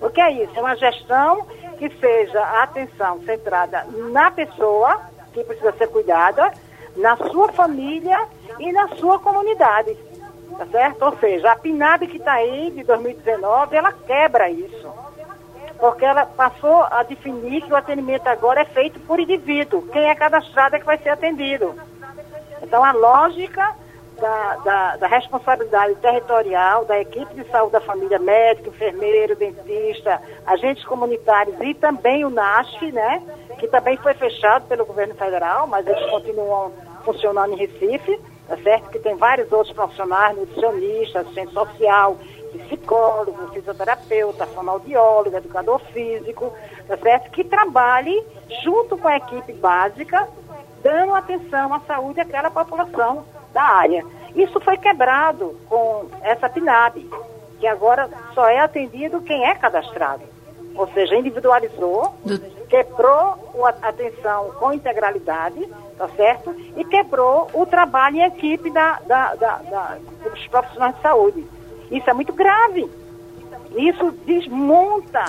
O 0.00 0.08
que 0.08 0.18
é 0.18 0.44
isso? 0.44 0.52
É 0.56 0.60
uma 0.60 0.76
gestão 0.76 1.46
que 1.76 1.90
seja 1.90 2.40
a 2.40 2.62
atenção 2.62 3.20
centrada 3.26 3.86
na 4.10 4.30
pessoa, 4.30 5.02
que 5.34 5.44
precisa 5.44 5.72
ser 5.72 5.88
cuidada, 5.88 6.54
na 6.96 7.18
sua 7.18 7.52
família 7.52 8.18
e 8.58 8.72
na 8.72 8.88
sua 8.96 9.18
comunidade. 9.18 9.94
Tá 10.56 10.64
certo? 10.72 11.04
Ou 11.04 11.18
seja, 11.18 11.52
a 11.52 11.56
PNAB 11.56 12.06
que 12.06 12.16
está 12.16 12.32
aí, 12.32 12.70
de 12.70 12.82
2019, 12.82 13.76
ela 13.76 13.92
quebra 13.92 14.48
isso 14.48 15.05
porque 15.78 16.04
ela 16.04 16.26
passou 16.26 16.86
a 16.90 17.02
definir 17.02 17.62
que 17.62 17.72
o 17.72 17.76
atendimento 17.76 18.26
agora 18.26 18.62
é 18.62 18.64
feito 18.64 18.98
por 19.00 19.20
indivíduo. 19.20 19.86
Quem 19.92 20.08
é 20.08 20.14
cadastrado 20.14 20.76
é 20.76 20.80
que 20.80 20.86
vai 20.86 20.98
ser 20.98 21.10
atendido. 21.10 21.74
Então, 22.62 22.82
a 22.84 22.92
lógica 22.92 23.74
da, 24.20 24.56
da, 24.64 24.96
da, 24.96 25.06
responsabilidade 25.06 25.94
territorial 25.96 26.84
da 26.84 26.98
equipe 26.98 27.34
de 27.34 27.48
saúde 27.50 27.72
da 27.72 27.80
família, 27.80 28.18
médico, 28.18 28.70
enfermeiro, 28.70 29.36
dentista, 29.36 30.20
agentes 30.46 30.84
comunitários 30.84 31.56
e 31.60 31.74
também 31.74 32.24
o 32.24 32.30
NASF, 32.30 32.92
né, 32.92 33.22
que 33.58 33.68
também 33.68 33.96
foi 33.98 34.14
fechado 34.14 34.66
pelo 34.66 34.86
governo 34.86 35.14
federal, 35.14 35.66
mas 35.66 35.86
eles 35.86 36.10
continuam 36.10 36.72
funcionando 37.04 37.52
em 37.52 37.56
Recife, 37.56 38.18
tá 38.48 38.56
certo? 38.56 38.90
Que 38.90 38.98
tem 38.98 39.16
vários 39.16 39.52
outros 39.52 39.74
profissionais, 39.74 40.36
nutricionistas, 40.36 41.22
assistente 41.22 41.52
social, 41.52 42.16
psicólogo, 42.58 43.48
fisioterapeuta, 43.52 44.46
fonoaudiólogo, 44.46 45.36
educador 45.36 45.80
físico, 45.92 46.52
tá 46.86 46.96
certo? 46.96 47.30
Que 47.30 47.44
trabalhe 47.44 48.24
junto 48.62 48.96
com 48.96 49.08
a 49.08 49.16
equipe 49.16 49.52
básica, 49.54 50.28
dando 50.82 51.14
atenção 51.14 51.74
à 51.74 51.80
saúde 51.80 52.16
daquela 52.16 52.50
população 52.50 53.24
da 53.52 53.62
área. 53.62 54.04
Isso 54.34 54.60
foi 54.60 54.76
quebrado 54.76 55.58
com 55.68 56.06
essa 56.22 56.48
PNAB, 56.48 57.08
que 57.58 57.66
agora 57.66 58.08
só 58.34 58.46
é 58.48 58.58
atendido 58.58 59.22
quem 59.22 59.44
é 59.46 59.54
cadastrado. 59.54 60.22
Ou 60.74 60.86
seja, 60.88 61.16
individualizou, 61.16 62.14
quebrou 62.68 63.64
a 63.64 63.88
atenção 63.88 64.50
com 64.58 64.74
integralidade, 64.74 65.66
tá 65.96 66.06
certo? 66.10 66.54
E 66.76 66.84
quebrou 66.84 67.48
o 67.54 67.64
trabalho 67.64 68.16
em 68.16 68.24
equipe 68.24 68.70
da, 68.70 69.00
da, 69.06 69.34
da, 69.34 69.56
da 69.56 69.96
dos 70.22 70.46
profissionais 70.48 70.94
de 70.96 71.02
saúde. 71.02 71.55
Isso 71.90 72.08
é 72.08 72.12
muito 72.12 72.32
grave. 72.32 72.88
Isso 73.76 74.12
desmonta 74.26 75.24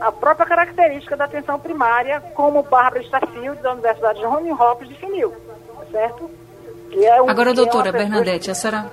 a 0.00 0.10
própria 0.10 0.46
característica 0.46 1.16
da 1.16 1.24
atenção 1.24 1.58
primária, 1.58 2.20
como 2.34 2.62
Bárbara 2.62 3.02
Stafield, 3.04 3.60
da 3.62 3.72
Universidade 3.72 4.18
de 4.18 4.24
Johns 4.24 4.60
Hopkins, 4.60 4.88
definiu, 4.88 5.32
certo? 5.90 6.30
É 6.92 7.22
um, 7.22 7.30
Agora, 7.30 7.54
doutora 7.54 7.90
é 7.90 7.92
Bernadette, 7.92 8.50
a 8.50 8.54
senhora, 8.54 8.90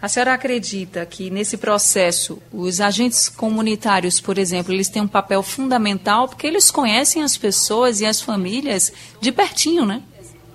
a 0.00 0.08
senhora 0.08 0.32
acredita 0.34 1.04
que 1.04 1.28
nesse 1.28 1.56
processo 1.56 2.40
os 2.52 2.80
agentes 2.80 3.28
comunitários, 3.28 4.20
por 4.20 4.38
exemplo, 4.38 4.72
eles 4.72 4.88
têm 4.88 5.02
um 5.02 5.08
papel 5.08 5.42
fundamental 5.42 6.28
porque 6.28 6.46
eles 6.46 6.70
conhecem 6.70 7.22
as 7.22 7.36
pessoas 7.36 8.00
e 8.00 8.06
as 8.06 8.20
famílias 8.20 8.92
de 9.20 9.32
pertinho, 9.32 9.84
né? 9.84 10.02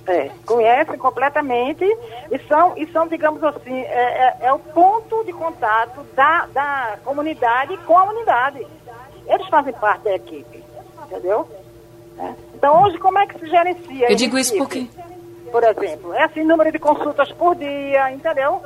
É, 0.05 0.29
conhecem 0.45 0.97
completamente 0.97 1.85
e 2.29 2.39
são, 2.47 2.77
e 2.77 2.85
são 2.87 3.07
digamos 3.07 3.41
assim, 3.41 3.81
é, 3.83 4.37
é, 4.41 4.47
é, 4.47 4.53
o 4.53 4.59
ponto 4.59 5.23
de 5.23 5.31
contato 5.31 6.03
da, 6.13 6.45
da 6.47 6.97
comunidade 7.05 7.77
com 7.85 7.97
a 7.97 8.03
unidade. 8.03 8.67
Eles 9.25 9.47
fazem 9.47 9.71
parte 9.71 10.03
da 10.03 10.15
equipe, 10.15 10.61
entendeu? 11.05 11.47
É. 12.19 12.33
Então, 12.53 12.83
hoje, 12.83 12.97
como 12.97 13.17
é 13.17 13.25
que 13.25 13.39
se 13.39 13.47
gerencia? 13.47 14.11
Eu 14.11 14.15
digo 14.15 14.37
isso 14.37 14.55
porque... 14.57 14.87
Por 15.51 15.63
exemplo, 15.63 16.13
é 16.13 16.23
assim, 16.23 16.43
número 16.43 16.71
de 16.71 16.79
consultas 16.79 17.31
por 17.33 17.55
dia, 17.55 18.11
entendeu? 18.11 18.61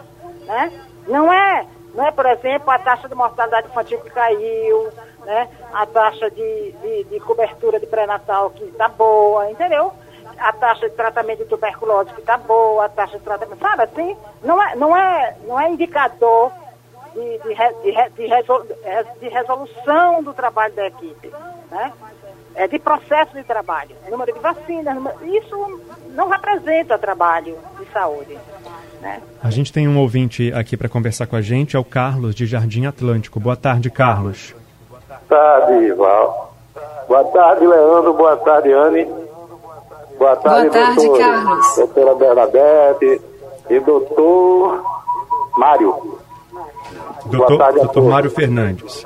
Né? 0.46 0.72
Não 1.08 1.32
é, 1.32 1.68
não 1.94 2.06
é, 2.08 2.12
por 2.12 2.26
exemplo, 2.26 2.72
a 2.72 2.80
taxa 2.80 3.10
de 3.10 3.16
mortalidade 3.16 3.68
infantil 3.68 4.00
que 4.00 4.10
caiu, 4.10 4.90
né? 5.26 5.50
a 5.74 5.86
taxa 5.86 6.32
de, 6.32 6.72
de, 6.82 7.04
de 7.04 7.20
cobertura 7.20 7.80
de 7.80 7.86
pré-natal 7.86 8.52
que 8.52 8.64
está 8.64 8.88
boa, 8.88 9.52
entendeu? 9.52 9.92
A 10.40 10.54
taxa 10.54 10.90
de 10.90 10.96
tratamento 10.96 11.40
de 11.40 11.46
tuberculose 11.46 12.14
que 12.14 12.22
está 12.22 12.38
boa, 12.38 12.86
a 12.86 12.90
taxa 12.90 13.18
de 13.18 13.24
tratamento, 13.24 13.60
sabe 13.60 13.84
assim? 13.84 14.18
Não 14.44 14.62
é, 14.62 14.76
não 14.76 14.96
é, 14.96 15.36
não 15.46 15.60
é 15.60 15.70
indicador 15.70 16.52
de, 17.14 17.40
de, 17.40 17.56
de, 17.84 18.10
de, 18.16 18.28
resol, 18.28 18.64
de 19.20 19.28
resolução 19.28 20.24
do 20.24 20.34
trabalho 20.34 20.74
da 20.74 20.88
equipe, 20.88 21.32
né? 21.72 21.92
É 22.56 22.68
de 22.68 22.80
processo 22.80 23.34
de 23.36 23.44
trabalho, 23.44 23.96
número 24.10 24.34
de 24.34 24.40
vacinas, 24.40 24.96
número, 24.96 25.16
isso 25.26 25.82
não 26.16 26.28
representa 26.28 26.98
trabalho 26.98 27.56
de 27.80 27.86
saúde. 27.92 28.36
Né? 29.00 29.22
A 29.44 29.52
gente 29.52 29.72
tem 29.72 29.88
um 29.88 30.00
ouvinte 30.00 30.52
aqui 30.54 30.76
para 30.76 30.90
conversar 30.90 31.28
com 31.28 31.36
a 31.36 31.42
gente, 31.42 31.76
é 31.76 31.80
o 31.80 31.84
Carlos 31.84 32.34
de 32.34 32.48
Jardim 32.48 32.88
Atlântico. 32.88 33.40
Boa 33.40 33.56
tarde, 33.56 33.92
Carlos. 33.92 34.56
Boa 34.90 35.22
tarde, 35.30 35.92
Val. 35.94 36.56
Boa 37.08 37.24
tarde, 37.26 37.68
Leandro. 37.68 38.14
Boa 38.14 38.38
tarde, 38.38 38.72
Anne. 38.72 39.08
Boa 40.18 40.36
tarde, 40.36 40.70
Boa 40.70 40.86
tarde 40.86 41.06
doutor, 41.06 41.20
Carlos. 41.20 41.76
Doutora 41.76 42.16
Bernadette 42.16 43.22
e 43.70 43.80
doutor 43.80 44.84
Mário. 45.58 46.18
Doutor, 47.26 47.58
tarde 47.58 47.80
doutor 47.80 48.04
Mário 48.04 48.32
Fernandes. 48.32 49.06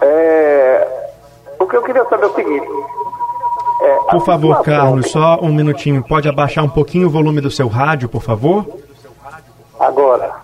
É, 0.00 1.10
o 1.58 1.66
que 1.66 1.76
eu 1.76 1.82
queria 1.82 2.04
saber 2.06 2.24
é 2.24 2.26
o 2.26 2.34
seguinte. 2.34 2.68
É, 3.82 3.96
por 4.10 4.24
favor, 4.24 4.62
Carlos, 4.62 5.10
só 5.10 5.38
um 5.40 5.52
minutinho. 5.52 6.02
Pode 6.02 6.28
abaixar 6.28 6.64
um 6.64 6.68
pouquinho 6.68 7.06
o 7.06 7.10
volume 7.10 7.40
do 7.40 7.50
seu 7.50 7.68
rádio, 7.68 8.08
por 8.08 8.22
favor? 8.22 8.64
Agora, 9.78 10.36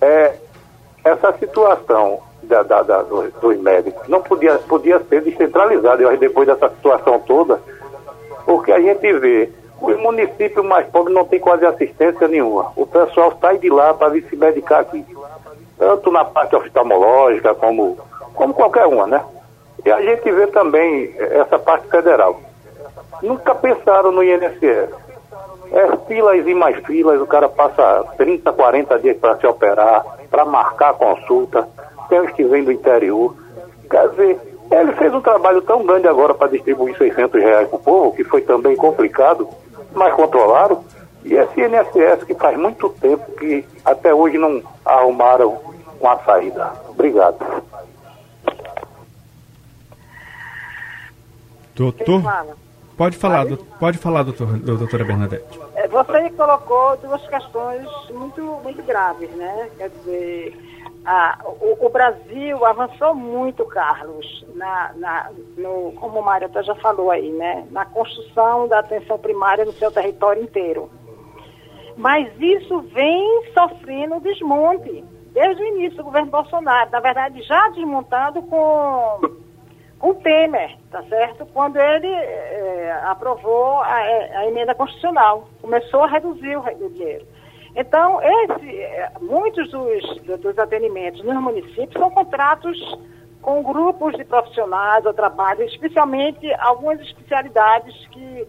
é, 0.00 0.34
essa 1.04 1.32
situação 1.38 2.20
da, 2.42 2.62
da, 2.62 2.82
da, 2.82 3.02
dos, 3.02 3.32
dos, 3.34 3.58
médicos 3.60 4.08
não 4.08 4.22
podia, 4.22 4.58
podia 4.58 5.00
ser 5.08 5.22
descentralizada 5.22 6.16
depois 6.16 6.46
dessa 6.46 6.68
situação 6.70 7.20
toda, 7.20 7.60
porque 8.48 8.72
a 8.72 8.80
gente 8.80 9.12
vê 9.18 9.50
os 9.78 10.00
municípios 10.00 10.64
mais 10.64 10.86
pobres 10.86 11.14
não 11.14 11.26
tem 11.26 11.38
quase 11.38 11.66
assistência 11.66 12.26
nenhuma. 12.26 12.72
O 12.76 12.86
pessoal 12.86 13.36
sai 13.38 13.58
de 13.58 13.68
lá 13.68 13.92
para 13.92 14.08
vir 14.08 14.24
se 14.24 14.36
medicar 14.36 14.80
aqui. 14.80 15.04
Tanto 15.76 16.10
na 16.10 16.24
parte 16.24 16.56
oftalmológica 16.56 17.54
como, 17.54 17.98
como 18.34 18.54
qualquer 18.54 18.86
uma, 18.86 19.06
né? 19.06 19.22
E 19.84 19.90
a 19.90 20.00
gente 20.00 20.32
vê 20.32 20.46
também 20.46 21.14
essa 21.18 21.58
parte 21.58 21.88
federal. 21.88 22.40
Nunca 23.20 23.54
pensaram 23.54 24.12
no 24.12 24.24
INSS. 24.24 24.94
É 25.70 25.96
filas 26.06 26.46
e 26.46 26.54
mais 26.54 26.76
filas, 26.86 27.20
o 27.20 27.26
cara 27.26 27.50
passa 27.50 28.02
30, 28.16 28.50
40 28.50 28.98
dias 29.00 29.18
para 29.18 29.36
se 29.36 29.46
operar, 29.46 30.06
para 30.30 30.46
marcar 30.46 30.94
consulta. 30.94 31.68
Tem 32.08 32.18
os 32.20 32.30
que 32.30 32.44
vêm 32.44 32.64
do 32.64 32.72
interior. 32.72 33.36
Quer 33.90 34.08
dizer, 34.08 34.47
ele 34.70 34.92
fez 34.92 35.12
um 35.14 35.20
trabalho 35.20 35.62
tão 35.62 35.84
grande 35.84 36.06
agora 36.06 36.34
para 36.34 36.48
distribuir 36.48 36.96
600 36.96 37.40
reais 37.40 37.68
para 37.68 37.76
o 37.78 37.82
povo, 37.82 38.14
que 38.14 38.24
foi 38.24 38.42
também 38.42 38.76
complicado, 38.76 39.48
mas 39.94 40.14
controlaram. 40.14 40.84
E 41.24 41.34
esse 41.34 41.60
INSS 41.60 42.24
que 42.24 42.34
faz 42.34 42.58
muito 42.58 42.88
tempo 42.90 43.32
que 43.32 43.64
até 43.84 44.14
hoje 44.14 44.38
não 44.38 44.62
arrumaram 44.84 45.58
uma 46.00 46.16
saída. 46.18 46.72
Obrigado. 46.88 47.38
Doutor, 51.74 52.22
pode 52.96 53.16
falar, 53.16 53.44
do, 53.44 53.56
pode 53.56 53.98
falar, 53.98 54.24
doutor, 54.24 54.58
doutora 54.58 55.04
Bernadette. 55.04 55.60
É, 55.76 55.86
você 55.86 56.28
colocou 56.30 56.96
duas 56.96 57.24
questões 57.28 57.86
muito, 58.10 58.42
muito 58.64 58.82
graves, 58.82 59.30
né? 59.30 59.70
Quer 59.78 59.90
dizer, 59.90 60.67
a, 61.10 61.38
o, 61.42 61.86
o, 61.86 61.88
Brasil 61.88 62.62
avançou 62.66 63.14
muito, 63.14 63.64
Carlos, 63.64 64.44
na, 64.54 64.92
na, 64.96 65.30
no, 65.56 65.92
como 65.92 66.20
o 66.20 66.22
Mário 66.22 66.48
até 66.48 66.62
já 66.62 66.74
falou 66.74 67.10
aí, 67.10 67.32
né? 67.32 67.66
Na 67.70 67.86
construção 67.86 68.68
da 68.68 68.80
atenção 68.80 69.18
primária 69.18 69.64
no 69.64 69.72
seu 69.72 69.90
território 69.90 70.42
inteiro. 70.42 70.90
Mas 71.96 72.30
isso 72.38 72.80
vem 72.92 73.50
sofrendo 73.54 74.20
desmonte 74.20 75.02
desde 75.32 75.62
o 75.62 75.66
início 75.66 75.96
do 75.96 76.04
governo 76.04 76.30
Bolsonaro. 76.30 76.90
Na 76.90 77.00
verdade, 77.00 77.40
já 77.42 77.70
desmontado 77.70 78.42
com 78.42 79.48
com 79.98 80.14
Temer, 80.14 80.76
tá 80.90 81.02
certo? 81.04 81.46
Quando 81.46 81.76
ele 81.76 82.06
é, 82.06 83.00
aprovou 83.04 83.78
a, 83.78 83.94
a, 83.94 84.46
emenda 84.46 84.74
constitucional, 84.74 85.48
começou 85.62 86.04
a 86.04 86.06
reduzir 86.06 86.54
o, 86.54 86.60
o 86.60 86.90
dinheiro. 86.90 87.26
Então, 87.76 88.20
esse, 88.22 88.76
eh, 88.76 89.12
muitos 89.20 89.70
dos, 89.70 90.20
dos 90.40 90.58
atendimentos 90.58 91.22
nos 91.24 91.40
municípios 91.40 91.92
são 91.92 92.10
contratos 92.10 92.78
com 93.40 93.62
grupos 93.62 94.14
de 94.16 94.24
profissionais 94.24 95.04
ou 95.06 95.14
trabalho, 95.14 95.62
especialmente 95.64 96.52
algumas 96.54 97.00
especialidades 97.00 97.94
que 98.08 98.46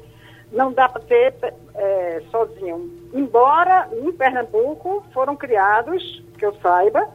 não 0.51 0.74
dá 0.74 0.89
para 0.89 1.01
ter 1.01 1.34
é, 1.76 2.22
sozinho. 2.32 2.91
Embora 3.13 3.88
em 3.93 4.11
Pernambuco 4.11 5.03
foram 5.13 5.36
criados, 5.36 6.24
que 6.38 6.45
eu 6.45 6.53
saiba, 6.55 7.07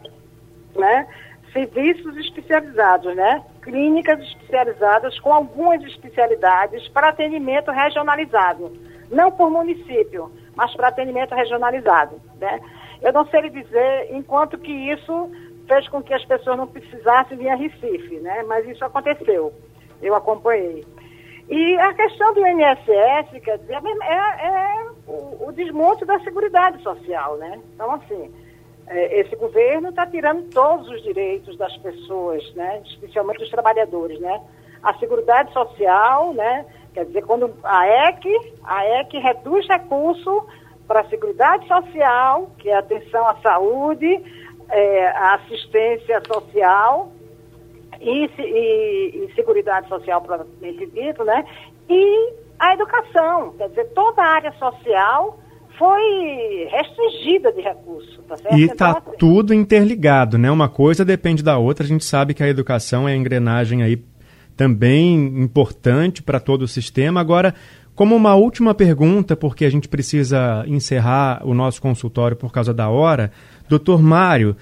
né, 0.74 1.06
serviços 1.52 2.16
especializados, 2.16 3.14
né? 3.14 3.44
Clínicas 3.62 4.18
especializadas 4.20 5.18
com 5.20 5.32
algumas 5.32 5.82
especialidades 5.84 6.88
para 6.88 7.08
atendimento 7.08 7.70
regionalizado. 7.70 8.72
Não 9.10 9.30
por 9.30 9.50
município, 9.50 10.32
mas 10.54 10.74
para 10.74 10.88
atendimento 10.88 11.34
regionalizado, 11.34 12.20
né? 12.40 12.60
Eu 13.02 13.12
não 13.12 13.26
sei 13.26 13.42
lhe 13.42 13.50
dizer 13.50 14.08
enquanto 14.10 14.58
que 14.58 14.72
isso 14.72 15.30
fez 15.66 15.88
com 15.88 16.02
que 16.02 16.14
as 16.14 16.24
pessoas 16.24 16.56
não 16.56 16.66
precisassem 16.66 17.36
vir 17.36 17.48
a 17.48 17.56
Recife, 17.56 18.16
né? 18.20 18.42
Mas 18.46 18.66
isso 18.68 18.84
aconteceu. 18.84 19.52
Eu 20.02 20.14
acompanhei. 20.14 20.84
E 21.48 21.76
a 21.76 21.92
questão 21.92 22.32
do 22.32 22.46
INSS, 22.46 23.42
quer 23.42 23.58
dizer, 23.58 23.80
é, 24.02 24.46
é 24.46 24.86
o, 25.06 25.48
o 25.48 25.52
desmonte 25.52 26.04
da 26.04 26.18
Seguridade 26.20 26.82
Social, 26.82 27.36
né? 27.36 27.60
Então, 27.74 27.92
assim, 27.92 28.32
é, 28.86 29.20
esse 29.20 29.34
governo 29.36 29.88
está 29.90 30.06
tirando 30.06 30.50
todos 30.50 30.88
os 30.88 31.02
direitos 31.02 31.56
das 31.56 31.76
pessoas, 31.78 32.42
né? 32.54 32.82
especialmente 32.84 33.38
dos 33.38 33.50
trabalhadores. 33.50 34.20
Né? 34.20 34.40
A 34.82 34.94
Seguridade 34.94 35.52
Social, 35.52 36.34
né? 36.34 36.66
Quer 36.94 37.04
dizer, 37.06 37.22
quando 37.22 37.52
a 37.62 38.08
EC, 38.08 38.24
a 38.64 39.00
EC 39.00 39.14
reduz 39.14 39.66
recurso 39.68 40.46
para 40.86 41.00
a 41.00 41.08
Seguridade 41.08 41.66
Social, 41.66 42.50
que 42.58 42.70
é 42.70 42.76
atenção 42.76 43.26
à 43.26 43.34
saúde, 43.42 44.22
é, 44.70 45.06
a 45.08 45.34
assistência 45.34 46.22
social 46.26 47.12
e, 48.00 48.30
e, 48.38 49.26
e 49.26 49.32
Seguridade 49.34 49.88
Social 49.88 50.22
propriamente 50.22 50.86
dito, 50.86 51.24
né? 51.24 51.44
e 51.88 52.32
a 52.58 52.74
educação, 52.74 53.52
quer 53.56 53.68
dizer, 53.68 53.84
toda 53.94 54.22
a 54.22 54.26
área 54.26 54.52
social 54.52 55.38
foi 55.76 56.68
restringida 56.70 57.52
de 57.52 57.60
recursos. 57.60 58.20
Tá 58.28 58.36
certo? 58.36 58.56
E 58.56 58.64
está 58.64 58.90
então, 58.90 59.02
assim, 59.06 59.18
tudo 59.18 59.52
interligado, 59.52 60.38
né? 60.38 60.50
Uma 60.50 60.68
coisa 60.68 61.04
depende 61.04 61.42
da 61.42 61.58
outra. 61.58 61.84
A 61.84 61.88
gente 61.88 62.04
sabe 62.04 62.32
que 62.32 62.42
a 62.42 62.48
educação 62.48 63.08
é 63.08 63.12
a 63.12 63.16
engrenagem 63.16 63.82
aí 63.82 63.96
também 64.56 65.14
importante 65.42 66.22
para 66.22 66.40
todo 66.40 66.62
o 66.62 66.68
sistema. 66.68 67.20
Agora, 67.20 67.54
como 67.94 68.14
uma 68.16 68.34
última 68.34 68.74
pergunta, 68.74 69.36
porque 69.36 69.64
a 69.64 69.70
gente 69.70 69.88
precisa 69.88 70.64
encerrar 70.66 71.42
o 71.44 71.54
nosso 71.54 71.80
consultório 71.80 72.36
por 72.36 72.52
causa 72.52 72.74
da 72.74 72.88
hora, 72.88 73.30
doutor 73.68 74.02
Mário, 74.02 74.56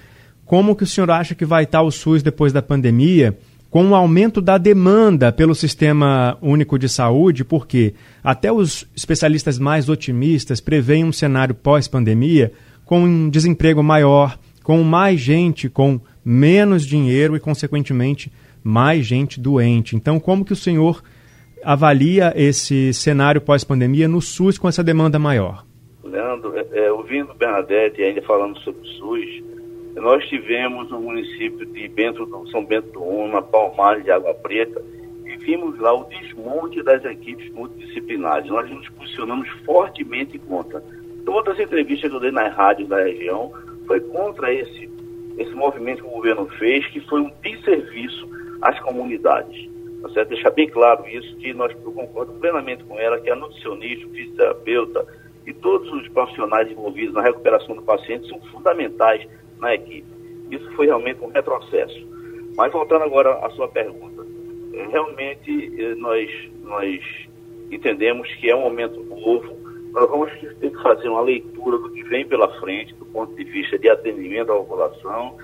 como 0.45 0.77
que 0.77 0.85
o 0.85 0.87
senhor 0.87 1.11
acha 1.11 1.35
que 1.35 1.45
vai 1.45 1.65
estar 1.65 1.83
o 1.83 1.91
SUS 1.91 2.23
depois 2.23 2.53
da 2.53 2.63
pandemia? 2.63 3.39
com 3.73 3.89
o 3.89 3.95
aumento 3.95 4.43
da 4.43 4.59
demanda 4.59 5.33
pelo 5.33 5.55
Sistema 5.55 6.37
Único 6.43 6.79
de 6.79 6.91
Saúde, 6.91 7.43
porque 7.43 7.95
até 8.23 8.53
os 8.53 8.87
especialistas 8.95 9.59
mais 9.59 9.89
otimistas 9.89 10.61
preveem 10.61 11.05
um 11.05 11.13
cenário 11.13 11.55
pós-pandemia 11.55 12.53
com 12.85 13.01
um 13.03 13.31
desemprego 13.31 13.83
maior, 13.83 14.39
com 14.63 14.83
mais 14.83 15.19
gente 15.19 15.71
com 15.71 15.99
menos 16.23 16.85
dinheiro 16.85 17.35
e, 17.35 17.41
consequentemente, 17.41 18.31
mais 18.63 19.05
gente 19.07 19.41
doente. 19.41 19.97
Então, 19.97 20.21
como 20.21 20.45
que 20.45 20.53
o 20.53 20.57
senhor 20.57 21.03
avalia 21.65 22.33
esse 22.37 22.93
cenário 22.93 23.41
pós-pandemia 23.41 24.09
no 24.09 24.21
SUS 24.21 24.59
com 24.59 24.69
essa 24.69 24.83
demanda 24.83 25.19
maior? 25.19 25.65
Leandro, 26.03 26.53
é, 26.57 26.67
é, 26.73 26.93
ouvindo 26.93 27.33
Bernadette 27.35 28.03
ainda 28.03 28.21
falando 28.23 28.59
sobre 28.61 28.81
o 28.83 28.87
SUS, 28.87 29.43
nós 29.95 30.27
tivemos 30.29 30.91
no 30.91 31.01
município 31.01 31.65
de 31.67 31.89
Bento 31.89 32.27
São 32.51 32.65
Bento 32.65 32.91
do 32.93 33.03
Una, 33.03 33.43
Palmares 33.43 34.05
de 34.05 34.11
Água 34.11 34.35
Preta, 34.35 34.83
e 35.25 35.37
vimos 35.37 35.79
lá 35.79 35.93
o 35.95 36.05
desmonte 36.05 36.83
das 36.83 37.05
equipes 37.05 37.53
multidisciplinares. 37.53 38.51
Nós 38.51 38.69
nos 38.71 38.89
posicionamos 38.91 39.49
fortemente 39.65 40.39
contra. 40.39 40.83
Todas 41.25 41.55
as 41.55 41.65
entrevistas 41.65 42.11
que 42.11 42.17
eu 42.17 42.21
dei 42.21 42.31
nas 42.31 42.55
rádios 42.55 42.89
da 42.89 43.03
região 43.03 43.53
foi 43.87 44.01
contra 44.01 44.53
esse, 44.53 44.91
esse 45.39 45.53
movimento 45.53 46.03
que 46.03 46.09
o 46.09 46.13
governo 46.13 46.47
fez, 46.59 46.87
que 46.89 47.01
foi 47.01 47.21
um 47.21 47.31
desserviço 47.43 48.29
às 48.63 48.79
comunidades. 48.81 49.69
Tá? 50.15 50.25
Deixar 50.25 50.51
bem 50.51 50.69
claro 50.69 51.07
isso, 51.09 51.37
que 51.37 51.53
nós, 51.53 51.73
eu 51.85 51.93
concordo 51.93 52.33
plenamente 52.35 52.83
com 52.85 52.99
ela, 52.99 53.21
que 53.21 53.31
a 53.31 53.37
nutricionista, 53.37 54.07
o 54.07 54.11
fisioterapeuta 54.11 55.07
e 55.47 55.53
todos 55.53 55.93
os 55.93 56.09
profissionais 56.09 56.71
envolvidos 56.71 57.15
na 57.15 57.23
recuperação 57.23 57.75
do 57.75 57.83
paciente 57.83 58.29
são 58.29 58.41
fundamentais 58.53 59.27
na 59.59 59.75
equipe. 59.75 60.07
Isso 60.51 60.71
foi 60.73 60.87
realmente 60.87 61.23
um 61.23 61.29
retrocesso. 61.29 62.07
Mas 62.57 62.73
voltando 62.73 63.05
agora 63.05 63.35
à 63.45 63.51
sua 63.51 63.69
pergunta, 63.69 64.25
é, 64.75 64.87
realmente 64.87 65.73
eh, 65.79 65.95
nós, 65.95 66.31
nós 66.63 67.01
entendemos 67.71 68.29
que 68.35 68.51
é 68.51 68.57
um 68.57 68.63
momento 68.63 69.03
novo, 69.03 69.57
nós 69.93 70.09
vamos 70.09 70.31
ter 70.61 70.71
que 70.71 70.83
fazer 70.83 71.09
uma 71.09 71.23
leitura 71.23 71.79
do 71.79 71.91
que 71.91 72.03
vem 72.05 72.27
pela 72.27 72.49
frente, 72.61 72.95
do 72.95 73.07
ponto 73.07 73.35
de 73.35 73.45
vista 73.45 73.79
de 73.79 73.89
atendimento 73.89 74.53
à 74.53 74.57
população. 74.57 75.37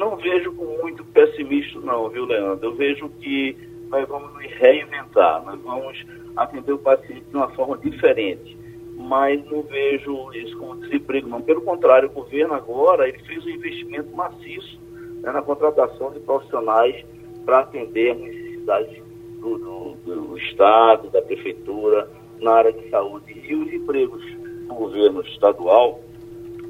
Não 0.00 0.16
vejo 0.16 0.52
com 0.52 0.64
muito 0.82 1.04
pessimismo 1.04 1.82
não, 1.82 2.08
viu, 2.08 2.24
Leandro? 2.24 2.70
Eu 2.70 2.74
vejo 2.74 3.08
que 3.20 3.56
nós 3.88 4.08
vamos 4.08 4.32
nos 4.32 4.52
reinventar, 4.54 5.44
nós 5.44 5.60
vamos 5.60 6.04
atender 6.36 6.72
o 6.72 6.78
paciente 6.78 7.24
de 7.28 7.36
uma 7.36 7.50
forma 7.50 7.78
diferente 7.78 8.58
mas 9.00 9.42
não 9.46 9.62
vejo 9.62 10.30
isso 10.34 10.56
como 10.58 10.76
desemprego, 10.76 11.28
não. 11.28 11.40
Pelo 11.40 11.62
contrário, 11.62 12.08
o 12.08 12.12
governo 12.12 12.52
agora 12.54 13.08
ele 13.08 13.18
fez 13.20 13.44
um 13.46 13.48
investimento 13.48 14.14
maciço 14.14 14.78
né, 15.22 15.32
na 15.32 15.40
contratação 15.40 16.10
de 16.12 16.20
profissionais 16.20 17.04
para 17.44 17.60
atender 17.60 18.12
as 18.12 18.18
necessidades 18.18 19.02
do, 19.40 19.58
do, 19.58 19.94
do, 20.04 20.38
Estado, 20.38 21.08
da 21.08 21.22
Prefeitura, 21.22 22.10
na 22.40 22.52
área 22.52 22.72
de 22.72 22.90
saúde. 22.90 23.42
E 23.48 23.54
os 23.54 23.72
empregos 23.72 24.22
do 24.68 24.74
governo 24.74 25.22
estadual 25.22 26.00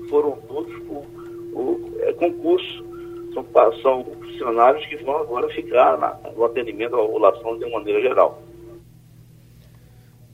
foram 0.09 0.39
todos 0.47 0.73
por, 0.85 1.05
o 1.53 1.91
é, 1.99 2.13
concurso. 2.13 2.90
São, 3.33 3.47
são 3.83 4.05
funcionários 4.05 4.85
que 4.87 4.97
vão 4.97 5.19
agora 5.19 5.49
ficar 5.51 5.99
na, 5.99 6.17
no 6.35 6.45
atendimento 6.45 6.95
à 6.95 6.99
população 6.99 7.59
de 7.59 7.71
maneira 7.71 8.01
geral. 8.01 8.43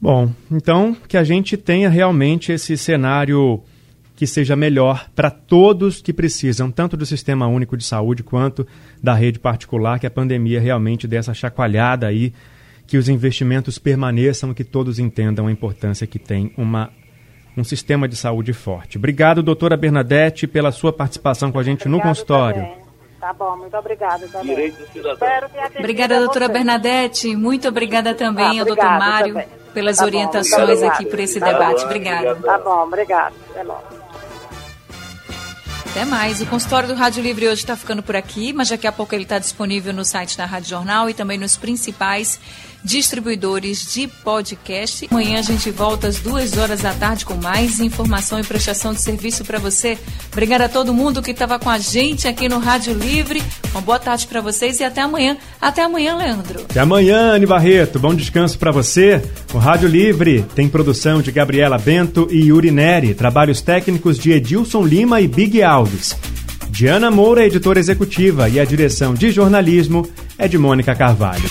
Bom, 0.01 0.31
então 0.51 0.95
que 1.09 1.17
a 1.17 1.25
gente 1.25 1.57
tenha 1.57 1.89
realmente 1.89 2.53
esse 2.53 2.77
cenário 2.77 3.63
que 4.15 4.27
seja 4.27 4.57
melhor 4.57 5.11
para 5.15 5.31
todos 5.31 6.01
que 6.01 6.13
precisam, 6.13 6.71
tanto 6.71 6.97
do 6.97 7.05
Sistema 7.05 7.47
Único 7.47 7.77
de 7.77 7.85
Saúde 7.85 8.23
quanto 8.23 8.67
da 9.03 9.15
rede 9.15 9.39
particular, 9.39 9.99
que 9.99 10.07
a 10.07 10.11
pandemia 10.11 10.59
realmente 10.59 11.07
dê 11.07 11.17
essa 11.17 11.35
chacoalhada 11.35 12.07
aí, 12.07 12.33
que 12.87 12.97
os 12.97 13.09
investimentos 13.09 13.79
permaneçam, 13.79 14.55
que 14.55 14.65
todos 14.65 14.99
entendam 14.99 15.47
a 15.47 15.53
importância 15.53 16.07
que 16.07 16.19
tem 16.19 16.53
uma, 16.57 16.91
um 17.57 17.65
sistema 17.65 18.09
de 18.09 18.17
saúde 18.17 18.55
forte. 18.55 18.97
Obrigado, 18.97 19.43
doutora 19.43 19.77
Bernadette, 19.77 20.47
pela 20.47 20.73
sua 20.73 20.93
participação 20.93 21.53
com 21.53 21.59
a 21.59 21.63
gente 21.63 21.83
Obrigado 21.83 22.03
no 22.05 22.09
consultório. 22.09 22.63
Também. 22.63 22.86
Tá 23.27 23.33
bom, 23.33 23.57
muito 23.57 23.77
obrigada 23.77 24.29
também. 24.29 24.55
Direito 24.55 24.87
Obrigada, 25.81 26.21
doutora 26.21 26.47
Bernadette. 26.47 27.35
Muito 27.35 27.67
obrigada 27.67 28.15
também 28.15 28.61
ah, 28.61 28.63
ao 28.63 28.67
doutor 28.67 28.85
Mário 28.85 29.35
também. 29.35 29.49
pelas 29.75 29.97
tá 29.97 30.05
orientações 30.05 30.81
bom, 30.81 30.87
aqui 30.87 31.07
por 31.07 31.19
esse 31.19 31.41
tá 31.41 31.47
debate. 31.47 31.85
Obrigada. 31.85 32.37
Tá 32.37 32.57
bom, 32.59 32.85
obrigado. 32.85 33.35
Até 33.51 33.65
logo. 33.65 33.83
Até 35.91 36.05
mais. 36.05 36.41
O 36.41 36.47
consultório 36.47 36.89
do 36.89 36.95
Rádio 36.95 37.21
Livre 37.21 37.47
hoje 37.49 37.63
está 37.63 37.75
ficando 37.75 38.01
por 38.01 38.15
aqui, 38.15 38.53
mas 38.53 38.69
daqui 38.69 38.87
a 38.87 38.93
pouco 38.93 39.13
ele 39.13 39.25
está 39.25 39.41
disponível 39.41 39.93
no 39.93 40.05
site 40.05 40.39
da 40.39 40.47
Rádio 40.47 40.71
Jornal 40.71 41.11
e 41.11 41.15
também 41.15 41.37
nos 41.37 41.57
principais 41.57 42.39
distribuidores 42.87 43.93
de 43.93 44.07
podcast. 44.07 45.09
Amanhã 45.11 45.41
a 45.41 45.43
gente 45.43 45.73
volta 45.73 46.07
às 46.07 46.21
duas 46.21 46.57
horas 46.57 46.81
da 46.81 46.93
tarde 46.95 47.25
com 47.25 47.35
mais 47.35 47.81
informação 47.81 48.39
e 48.39 48.45
prestação 48.45 48.95
de 48.95 49.03
serviço 49.03 49.45
para 49.45 49.59
você. 49.59 49.99
Obrigada 50.31 50.67
a 50.67 50.69
todo 50.69 50.95
mundo 50.95 51.21
que 51.21 51.33
estava 51.33 51.59
com 51.59 51.69
a 51.69 51.79
gente 51.79 52.29
aqui 52.29 52.49
no 52.49 52.61
Rádio 52.61 52.95
Livre. 52.95 53.43
Uma 53.73 53.81
boa 53.81 53.99
tarde 53.99 54.29
para 54.29 54.41
vocês 54.41 54.79
e 54.79 54.85
até 54.85 55.01
amanhã. 55.01 55.37
Até 55.61 55.83
amanhã, 55.83 56.17
Leandro. 56.17 56.61
Até 56.61 56.79
amanhã, 56.79 57.33
Anne 57.33 57.45
Barreto. 57.45 57.99
Bom 57.99 58.15
descanso 58.15 58.57
para 58.57 58.71
você. 58.71 59.21
O 59.53 59.59
Rádio 59.59 59.89
Livre 59.89 60.45
tem 60.55 60.69
produção 60.69 61.21
de 61.21 61.33
Gabriela 61.33 61.79
Bento 61.79 62.29
e 62.31 62.47
Yuri 62.47 62.71
Neri, 62.71 63.15
trabalhos 63.15 63.61
técnicos 63.61 64.17
de 64.17 64.31
Edilson 64.31 64.85
Lima 64.85 65.21
e 65.21 65.27
Big 65.27 65.61
Alves. 65.61 66.17
Diana 66.71 67.11
Moura, 67.11 67.45
editora 67.45 67.81
executiva, 67.81 68.49
e 68.49 68.61
a 68.61 68.65
direção 68.65 69.13
de 69.13 69.31
jornalismo 69.33 70.09
é 70.39 70.47
de 70.47 70.57
Mônica 70.57 70.95
Carvalho. 70.95 71.51